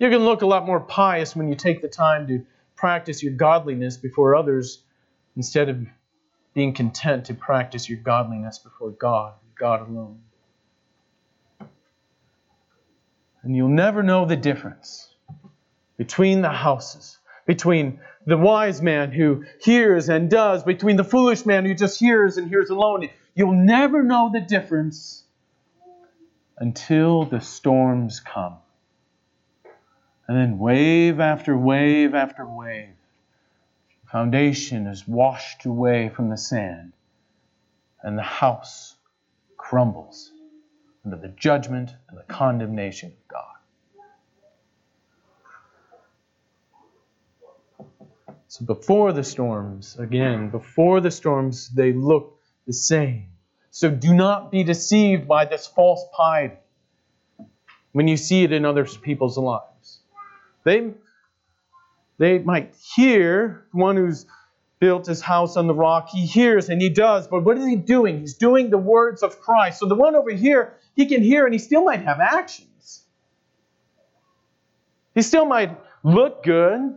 You 0.00 0.10
can 0.10 0.24
look 0.24 0.42
a 0.42 0.46
lot 0.46 0.66
more 0.66 0.80
pious 0.80 1.36
when 1.36 1.46
you 1.46 1.54
take 1.54 1.80
the 1.80 1.86
time 1.86 2.26
to 2.26 2.44
practice 2.74 3.22
your 3.22 3.34
godliness 3.34 3.96
before 3.96 4.34
others 4.34 4.82
instead 5.36 5.68
of 5.68 5.86
being 6.52 6.74
content 6.74 7.26
to 7.26 7.34
practice 7.34 7.88
your 7.88 8.00
godliness 8.00 8.58
before 8.58 8.90
God, 8.90 9.34
God 9.56 9.88
alone. 9.88 10.18
And 13.42 13.56
you'll 13.56 13.68
never 13.68 14.02
know 14.02 14.26
the 14.26 14.36
difference 14.36 15.14
between 15.96 16.42
the 16.42 16.50
houses, 16.50 17.18
between 17.46 18.00
the 18.26 18.36
wise 18.36 18.82
man 18.82 19.12
who 19.12 19.44
hears 19.60 20.08
and 20.08 20.30
does, 20.30 20.62
between 20.62 20.96
the 20.96 21.04
foolish 21.04 21.46
man 21.46 21.64
who 21.64 21.74
just 21.74 21.98
hears 21.98 22.36
and 22.36 22.48
hears 22.48 22.70
alone. 22.70 23.08
You'll 23.34 23.52
never 23.52 24.02
know 24.02 24.30
the 24.32 24.40
difference 24.40 25.24
until 26.58 27.24
the 27.24 27.40
storms 27.40 28.20
come. 28.20 28.56
And 30.28 30.36
then 30.36 30.58
wave 30.58 31.18
after 31.18 31.56
wave 31.56 32.14
after 32.14 32.46
wave, 32.46 32.94
the 34.04 34.10
foundation 34.10 34.86
is 34.86 35.08
washed 35.08 35.64
away 35.64 36.08
from 36.08 36.28
the 36.28 36.36
sand, 36.36 36.92
and 38.02 38.16
the 38.16 38.22
house 38.22 38.94
crumbles 39.56 40.30
under 41.04 41.16
the 41.16 41.28
judgment 41.28 41.90
and 42.08 42.18
the 42.18 42.22
condemnation 42.24 43.10
of 43.10 43.28
God. 43.28 43.44
So 48.48 48.64
before 48.64 49.12
the 49.12 49.22
storms, 49.22 49.96
again, 49.98 50.50
before 50.50 51.00
the 51.00 51.10
storms, 51.10 51.68
they 51.68 51.92
look 51.92 52.40
the 52.66 52.72
same. 52.72 53.28
So 53.70 53.88
do 53.90 54.12
not 54.12 54.50
be 54.50 54.64
deceived 54.64 55.28
by 55.28 55.44
this 55.44 55.66
false 55.66 56.04
piety 56.16 56.56
when 57.92 58.08
you 58.08 58.16
see 58.16 58.42
it 58.42 58.52
in 58.52 58.64
other 58.64 58.84
people's 58.84 59.38
lives. 59.38 60.00
They, 60.64 60.92
they 62.18 62.38
might 62.40 62.74
hear 62.96 63.66
one 63.72 63.96
who's 63.96 64.26
built 64.80 65.06
his 65.06 65.20
house 65.20 65.56
on 65.56 65.66
the 65.66 65.74
rock. 65.74 66.08
He 66.08 66.26
hears 66.26 66.68
and 66.68 66.82
he 66.82 66.88
does, 66.88 67.28
but 67.28 67.44
what 67.44 67.58
is 67.58 67.66
he 67.66 67.76
doing? 67.76 68.20
He's 68.20 68.34
doing 68.34 68.70
the 68.70 68.78
words 68.78 69.22
of 69.22 69.40
Christ. 69.40 69.78
So 69.78 69.86
the 69.86 69.94
one 69.94 70.16
over 70.16 70.30
here, 70.30 70.74
he 70.96 71.06
can 71.06 71.22
hear 71.22 71.44
and 71.44 71.52
he 71.54 71.58
still 71.58 71.84
might 71.84 72.02
have 72.02 72.18
actions. 72.18 73.04
He 75.14 75.22
still 75.22 75.44
might 75.44 75.78
look 76.02 76.42
good. 76.42 76.96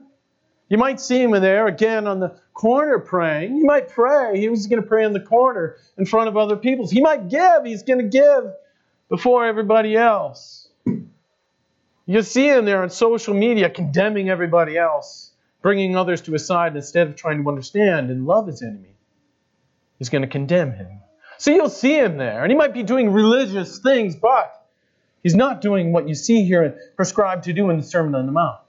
You 0.69 0.77
might 0.77 0.99
see 0.99 1.21
him 1.21 1.33
in 1.33 1.41
there 1.41 1.67
again 1.67 2.07
on 2.07 2.19
the 2.19 2.35
corner 2.53 2.99
praying. 2.99 3.53
He 3.55 3.63
might 3.63 3.89
pray. 3.89 4.39
He 4.39 4.47
was 4.49 4.65
going 4.67 4.81
to 4.81 4.87
pray 4.87 5.03
in 5.03 5.13
the 5.13 5.19
corner 5.19 5.75
in 5.97 6.05
front 6.05 6.29
of 6.29 6.37
other 6.37 6.55
people. 6.55 6.87
He 6.87 7.01
might 7.01 7.29
give. 7.29 7.65
He's 7.65 7.83
going 7.83 7.99
to 7.99 8.07
give 8.07 8.51
before 9.09 9.45
everybody 9.45 9.95
else. 9.95 10.69
You 12.05 12.21
see 12.21 12.47
him 12.47 12.65
there 12.65 12.81
on 12.81 12.89
social 12.89 13.33
media 13.33 13.69
condemning 13.69 14.29
everybody 14.29 14.77
else, 14.77 15.32
bringing 15.63 15.95
others 15.95 16.21
to 16.21 16.34
his 16.34 16.45
side 16.45 16.76
instead 16.76 17.08
of 17.08 17.15
trying 17.15 17.41
to 17.41 17.49
understand 17.49 18.12
and 18.12 18.28
love 18.28 18.45
his 18.45 18.62
enemy. 18.62 18.95
He's 19.97 20.10
going 20.10 20.21
to 20.21 20.28
condemn 20.28 20.73
him. 20.73 20.99
So 21.39 21.52
you'll 21.52 21.69
see 21.69 21.97
him 21.97 22.17
there, 22.17 22.43
and 22.43 22.52
he 22.52 22.58
might 22.58 22.73
be 22.73 22.84
doing 22.84 23.12
religious 23.12 23.80
things, 23.80 24.15
but 24.15 24.54
he's 25.23 25.34
not 25.34 25.62
doing 25.62 25.91
what 25.91 26.08
you 26.08 26.13
see 26.13 26.43
here 26.43 26.78
prescribed 26.95 27.45
to 27.45 27.54
do 27.54 27.69
in 27.69 27.78
the 27.78 27.84
Sermon 27.84 28.13
on 28.13 28.28
the 28.28 28.32
Mount. 28.32 28.60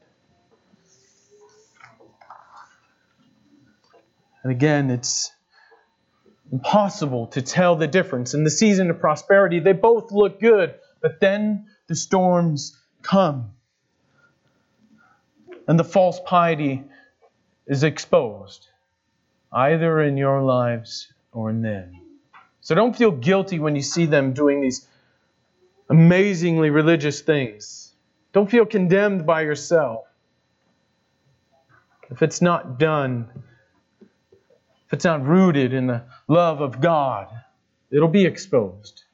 And 4.43 4.53
again, 4.53 4.91
it's 4.91 5.33
impossible 6.53 7.27
to 7.29 7.43
tell 7.43 7.77
the 7.77 7.89
difference. 7.89 8.35
In 8.35 8.45
the 8.45 8.51
season 8.51 8.91
of 8.91 9.01
prosperity, 9.01 9.59
they 9.59 9.73
both 9.73 10.13
look 10.13 10.41
good, 10.41 10.75
but 11.01 11.19
then 11.21 11.67
the 11.89 11.97
storms 11.97 12.79
come. 13.03 13.51
And 15.67 15.79
the 15.79 15.85
false 15.85 16.21
piety 16.25 16.85
is 17.67 17.83
exposed, 17.83 18.69
either 19.53 20.03
in 20.03 20.17
your 20.17 20.43
lives 20.43 21.13
or 21.33 21.51
in 21.51 21.63
them. 21.63 22.01
So 22.61 22.75
don't 22.75 22.97
feel 22.97 23.11
guilty 23.11 23.59
when 23.59 23.77
you 23.77 23.83
see 23.83 24.07
them 24.07 24.33
doing 24.33 24.61
these 24.61 24.87
amazingly 25.89 26.71
religious 26.71 27.21
things. 27.21 27.93
Don't 28.33 28.51
feel 28.51 28.67
condemned 28.67 29.27
by 29.27 29.43
yourself. 29.43 30.05
If 32.11 32.23
it's 32.23 32.43
not 32.43 32.79
done, 32.79 33.29
if 34.01 34.93
it's 34.93 35.05
not 35.05 35.27
rooted 35.27 35.73
in 35.73 35.87
the 35.87 36.03
love 36.29 36.61
of 36.61 36.81
God, 36.81 37.29
it'll 37.91 38.09
be 38.09 38.25
exposed 38.25 39.05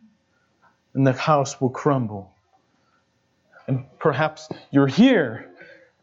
and 0.94 1.06
the 1.06 1.12
house 1.12 1.60
will 1.60 1.70
crumble. 1.70 2.34
And 3.66 3.84
perhaps 3.98 4.48
you're 4.70 4.86
here 4.86 5.49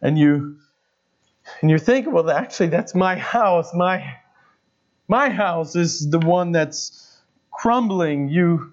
and 0.02 0.18
you 0.18 0.58
and 1.62 1.70
you're 1.70 1.80
thinking, 1.80 2.12
well, 2.12 2.30
actually, 2.30 2.68
that's 2.68 2.94
my 2.94 3.16
house. 3.16 3.74
My 3.74 4.18
my 5.08 5.30
house 5.30 5.76
is 5.76 6.10
the 6.10 6.20
one 6.20 6.52
that's 6.52 7.20
crumbling. 7.52 8.30
You 8.30 8.72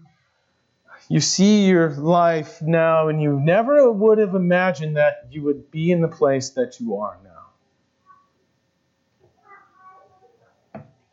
you 1.09 1.21
see 1.21 1.67
your 1.67 1.91
life 1.91 2.61
now, 2.63 3.09
and 3.09 3.21
you 3.21 3.39
never 3.41 3.91
would 3.91 4.19
have 4.19 4.35
imagined 4.35 4.97
that 4.97 5.29
you 5.31 5.43
would 5.43 5.71
be 5.71 5.91
in 5.91 6.01
the 6.01 6.09
place 6.09 6.51
that 6.51 6.81
you 6.81 6.97
are 6.97 7.19
now. 7.23 7.31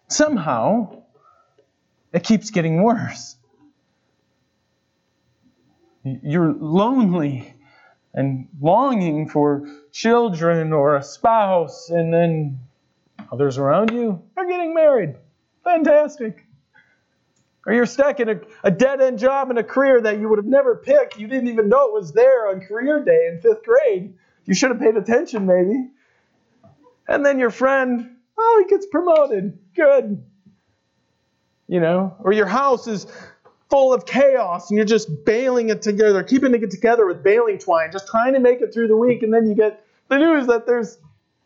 Somehow, 0.07 1.03
it 2.13 2.23
keeps 2.23 2.49
getting 2.49 2.83
worse. 2.83 3.37
You're 6.03 6.53
lonely 6.53 7.53
and 8.13 8.47
longing 8.59 9.29
for 9.29 9.67
children 9.91 10.73
or 10.73 10.95
a 10.95 11.03
spouse, 11.03 11.89
and 11.89 12.13
then 12.13 12.59
others 13.31 13.57
around 13.57 13.91
you 13.91 14.21
are 14.35 14.45
getting 14.45 14.73
married. 14.73 15.15
Fantastic. 15.63 16.45
Or 17.65 17.73
you're 17.73 17.85
stuck 17.85 18.19
in 18.19 18.29
a, 18.29 18.39
a 18.63 18.71
dead 18.71 19.01
end 19.01 19.19
job 19.19 19.51
in 19.51 19.57
a 19.57 19.63
career 19.63 20.01
that 20.01 20.19
you 20.19 20.27
would 20.29 20.39
have 20.39 20.47
never 20.47 20.75
picked. 20.75 21.19
You 21.19 21.27
didn't 21.27 21.47
even 21.49 21.69
know 21.69 21.87
it 21.87 21.93
was 21.93 22.11
there 22.11 22.49
on 22.49 22.61
career 22.61 23.03
day 23.03 23.29
in 23.31 23.39
fifth 23.39 23.63
grade. 23.63 24.15
You 24.45 24.55
should 24.55 24.71
have 24.71 24.79
paid 24.79 24.97
attention, 24.97 25.45
maybe. 25.45 25.89
And 27.07 27.25
then 27.25 27.37
your 27.37 27.51
friend, 27.51 28.15
oh, 28.37 28.63
he 28.65 28.69
gets 28.69 28.87
promoted. 28.87 29.59
Good. 29.75 30.23
You 31.67 31.79
know, 31.79 32.15
or 32.19 32.33
your 32.33 32.47
house 32.47 32.87
is 32.87 33.05
full 33.71 33.93
of 33.93 34.05
chaos 34.05 34.69
and 34.69 34.77
you're 34.77 34.85
just 34.85 35.25
bailing 35.25 35.69
it 35.69 35.81
together, 35.81 36.21
keeping 36.23 36.53
it 36.53 36.69
together 36.69 37.07
with 37.07 37.23
baling 37.23 37.57
twine, 37.57 37.91
just 37.91 38.07
trying 38.07 38.33
to 38.33 38.39
make 38.39 38.61
it 38.61 38.73
through 38.73 38.89
the 38.89 38.97
week, 38.97 39.23
and 39.23 39.33
then 39.33 39.47
you 39.47 39.55
get 39.55 39.83
the 40.09 40.19
news 40.19 40.45
that 40.47 40.67
there's 40.67 40.99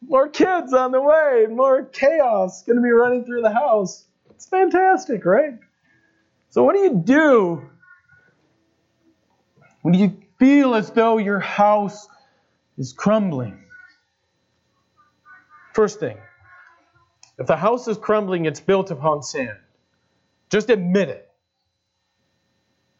more 0.07 0.27
kids 0.27 0.73
on 0.73 0.91
the 0.91 1.01
way, 1.01 1.45
more 1.49 1.85
chaos 1.85 2.63
going 2.63 2.77
to 2.77 2.81
be 2.81 2.89
running 2.89 3.23
through 3.23 3.41
the 3.41 3.53
house. 3.53 4.05
It's 4.31 4.47
fantastic, 4.47 5.23
right? 5.23 5.53
So, 6.49 6.63
what 6.63 6.75
do 6.75 6.81
you 6.81 6.95
do 6.95 7.69
when 9.83 9.93
you 9.93 10.17
feel 10.39 10.73
as 10.73 10.89
though 10.91 11.19
your 11.19 11.39
house 11.39 12.07
is 12.77 12.91
crumbling? 12.91 13.63
First 15.73 15.99
thing, 15.99 16.17
if 17.37 17.47
the 17.47 17.57
house 17.57 17.87
is 17.87 17.97
crumbling, 17.97 18.45
it's 18.45 18.61
built 18.61 18.91
upon 18.91 19.21
sand. 19.21 19.57
Just 20.49 20.69
admit 20.69 21.09
it. 21.09 21.24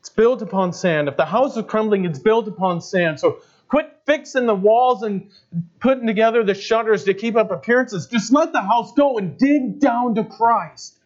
It's 0.06 0.14
built 0.14 0.44
upon 0.44 0.72
sand. 0.72 1.08
If 1.08 1.18
the 1.18 1.26
house 1.26 1.58
is 1.58 1.66
crumbling, 1.66 2.06
it's 2.06 2.20
built 2.20 2.48
upon 2.48 2.80
sand. 2.80 3.20
So 3.20 3.40
quit 3.68 3.92
fixing 4.06 4.46
the 4.46 4.54
walls 4.54 5.02
and 5.02 5.32
putting 5.80 6.06
together 6.06 6.44
the 6.44 6.54
shutters 6.54 7.06
to 7.06 7.16
keep 7.16 7.36
up 7.36 7.50
appearances. 7.50 8.06
Just 8.06 8.32
let 8.32 8.52
the 8.52 8.62
house 8.62 8.94
go 8.94 9.18
and 9.18 9.36
dig 9.36 9.80
down 9.80 10.14
to 10.14 10.24
Christ. 10.24 11.00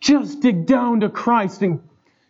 Just 0.00 0.40
dig 0.40 0.66
down 0.66 0.98
to 0.98 1.10
Christ 1.10 1.62
and 1.62 1.80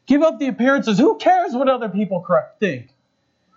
give 0.05 0.21
up 0.21 0.39
the 0.41 0.49
appearances. 0.49 0.99
Who 0.99 1.17
cares 1.17 1.55
what 1.55 1.71
other 1.71 1.89
people 1.89 2.23
think? 2.61 2.91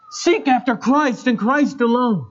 Seek 0.09 0.47
after 0.47 0.77
Christ 0.77 1.27
and 1.27 1.37
Christ 1.37 1.81
alone. 1.81 2.27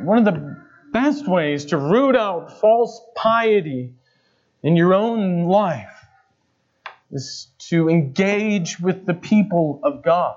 One 0.00 0.18
of 0.18 0.34
the 0.34 0.64
best 0.94 1.28
ways 1.28 1.66
to 1.66 1.76
root 1.76 2.14
out 2.14 2.60
false 2.60 3.02
piety 3.16 3.92
in 4.62 4.76
your 4.76 4.94
own 4.94 5.44
life 5.44 6.06
is 7.10 7.48
to 7.58 7.90
engage 7.90 8.78
with 8.78 9.04
the 9.04 9.12
people 9.12 9.80
of 9.82 10.04
God. 10.04 10.36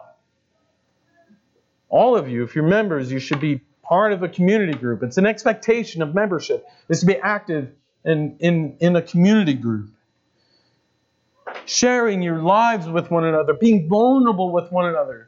All 1.89 2.17
of 2.17 2.27
you, 2.27 2.43
if 2.43 2.55
you're 2.55 2.67
members, 2.67 3.11
you 3.11 3.19
should 3.19 3.39
be 3.39 3.61
part 3.83 4.11
of 4.11 4.23
a 4.23 4.27
community 4.27 4.73
group. 4.73 5.03
It's 5.03 5.17
an 5.17 5.27
expectation 5.27 6.01
of 6.01 6.15
membership 6.15 6.65
is 6.89 7.01
to 7.01 7.05
be 7.05 7.15
active 7.15 7.71
in, 8.03 8.37
in, 8.39 8.77
in 8.79 8.95
a 8.95 9.01
community 9.01 9.53
group. 9.53 9.91
Sharing 11.65 12.23
your 12.23 12.41
lives 12.41 12.87
with 12.87 13.11
one 13.11 13.25
another, 13.25 13.53
being 13.53 13.87
vulnerable 13.87 14.51
with 14.51 14.71
one 14.71 14.87
another, 14.87 15.26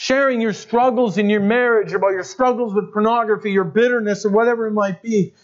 sharing 0.00 0.40
your 0.40 0.52
struggles 0.52 1.18
in 1.18 1.28
your 1.28 1.40
marriage, 1.40 1.92
about 1.92 2.12
your 2.12 2.22
struggles 2.22 2.72
with 2.72 2.92
pornography, 2.92 3.50
your 3.50 3.64
bitterness, 3.64 4.24
or 4.24 4.30
whatever 4.30 4.68
it 4.68 4.70
might 4.70 5.02
be. 5.02 5.34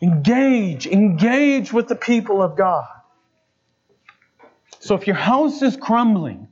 Engage, 0.00 0.86
engage 0.86 1.70
with 1.70 1.88
the 1.88 1.94
people 1.94 2.40
of 2.40 2.56
God. 2.56 2.86
So 4.80 4.94
if 4.94 5.06
your 5.06 5.16
house 5.16 5.60
is 5.60 5.76
crumbling, 5.76 6.48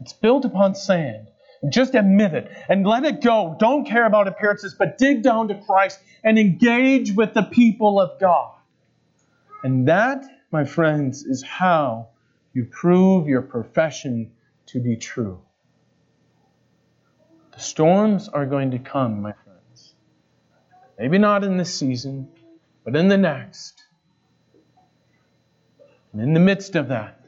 it's 0.00 0.12
built 0.12 0.44
upon 0.44 0.74
sand. 0.74 1.28
Just 1.68 1.94
admit 1.94 2.34
it 2.34 2.50
and 2.68 2.84
let 2.84 3.04
it 3.04 3.22
go. 3.22 3.54
Don't 3.60 3.86
care 3.86 4.04
about 4.04 4.26
appearances, 4.26 4.74
but 4.76 4.98
dig 4.98 5.22
down 5.22 5.46
to 5.46 5.54
Christ 5.54 6.00
and 6.24 6.40
engage 6.40 7.12
with 7.12 7.34
the 7.34 7.44
people 7.44 8.00
of 8.00 8.18
God. 8.18 8.52
And 9.62 9.86
that, 9.86 10.24
my 10.50 10.64
friends, 10.64 11.22
is 11.22 11.44
how 11.44 12.08
you 12.52 12.64
prove 12.64 13.28
your 13.28 13.42
profession 13.42 14.32
to 14.66 14.80
be 14.80 14.96
true. 14.96 15.40
The 17.58 17.64
storms 17.64 18.28
are 18.28 18.46
going 18.46 18.70
to 18.70 18.78
come, 18.78 19.20
my 19.20 19.32
friends. 19.32 19.94
Maybe 20.96 21.18
not 21.18 21.42
in 21.42 21.56
this 21.56 21.74
season, 21.74 22.28
but 22.84 22.94
in 22.94 23.08
the 23.08 23.16
next. 23.16 23.82
And 26.12 26.22
in 26.22 26.34
the 26.34 26.40
midst 26.40 26.76
of 26.76 26.86
that, 26.90 27.20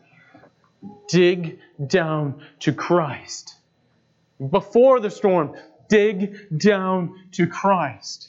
dig 1.09 1.59
down 1.85 2.45
to 2.61 2.73
Christ. 2.73 3.57
Before 4.39 5.01
the 5.01 5.11
storm, 5.11 5.57
dig 5.89 6.57
down 6.57 7.19
to 7.33 7.49
Christ. 7.49 8.29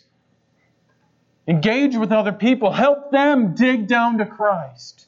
Engage 1.47 1.95
with 1.95 2.11
other 2.11 2.33
people. 2.33 2.71
Help 2.71 3.11
them 3.11 3.53
dig 3.53 3.85
down 3.87 4.17
to 4.17 4.25
Christ. 4.25 5.05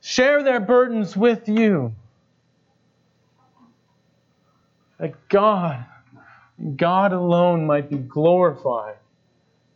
Share 0.00 0.42
their 0.42 0.58
burdens 0.58 1.14
with 1.14 1.50
you 1.50 1.94
that 4.98 5.28
God, 5.28 5.84
God 6.76 7.12
alone 7.12 7.66
might 7.66 7.90
be 7.90 7.98
glorified 7.98 8.96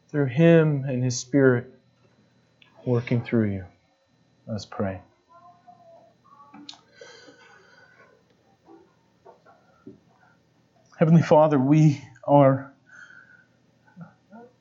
through 0.09 0.27
Him 0.27 0.85
and 0.85 1.05
His 1.05 1.19
Spirit 1.19 1.73
working 2.85 3.23
through 3.23 3.53
you. 3.53 3.65
Let's 4.47 4.65
pray. 4.65 5.01
Heavenly 10.99 11.23
Father, 11.23 11.59
we 11.59 12.03
are 12.25 12.73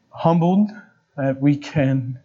humbled 0.09 0.69
that 1.17 1.41
we 1.41 1.57
can 1.57 2.19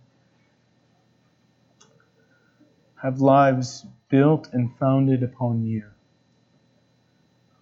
have 3.02 3.20
lives 3.20 3.84
built 4.08 4.48
and 4.52 4.70
founded 4.78 5.22
upon 5.22 5.64
you. 5.64 5.84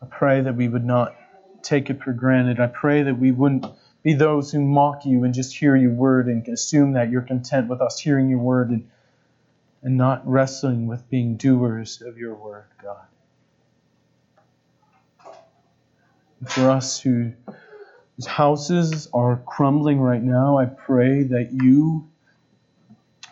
I 0.03 0.07
pray 0.07 0.41
that 0.41 0.57
we 0.57 0.69
would 0.69 0.85
not 0.85 1.15
take 1.63 1.89
it 1.89 2.03
for 2.03 2.13
granted. 2.13 2.59
I 2.59 2.67
pray 2.67 3.05
that 3.05 3.19
we 3.19 3.31
wouldn't 3.31 3.67
be 4.03 4.15
those 4.15 4.51
who 4.51 4.61
mock 4.61 5.07
you 5.07 5.23
and 5.23 5.33
just 5.33 5.57
hear 5.57 5.77
your 5.77 5.93
word 5.93 6.27
and 6.27 6.47
assume 6.49 6.95
that 6.95 7.11
you're 7.11 7.23
content 7.23 7.69
with 7.69 7.81
us 7.81 8.01
hearing 8.01 8.29
your 8.29 8.41
word 8.41 8.71
and, 8.71 8.91
and 9.83 9.97
not 9.97 10.27
wrestling 10.27 10.89
with 10.89 11.09
being 11.09 11.37
doers 11.37 12.03
of 12.03 12.19
your 12.19 12.35
word, 12.35 12.65
God. 12.83 13.07
For 16.49 16.69
us 16.69 16.99
who, 16.99 17.33
whose 18.17 18.27
houses 18.27 19.09
are 19.15 19.41
crumbling 19.47 20.01
right 20.01 20.23
now, 20.23 20.59
I 20.59 20.65
pray 20.65 21.23
that 21.23 21.51
you 21.53 22.09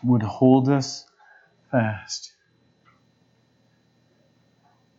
would 0.04 0.22
hold 0.22 0.68
us 0.68 1.04
fast 1.72 2.32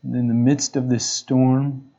in 0.03 0.27
the 0.27 0.33
midst 0.33 0.75
of 0.75 0.89
this 0.89 1.05
storm, 1.05 1.91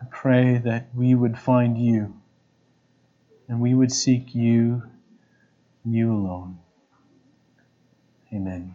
I 0.00 0.04
pray 0.10 0.58
that 0.58 0.88
we 0.94 1.14
would 1.14 1.38
find 1.38 1.78
you 1.78 2.14
and 3.48 3.60
we 3.60 3.74
would 3.74 3.92
seek 3.92 4.34
you, 4.34 4.82
you 5.84 6.12
alone. 6.12 6.58
Amen. 8.32 8.74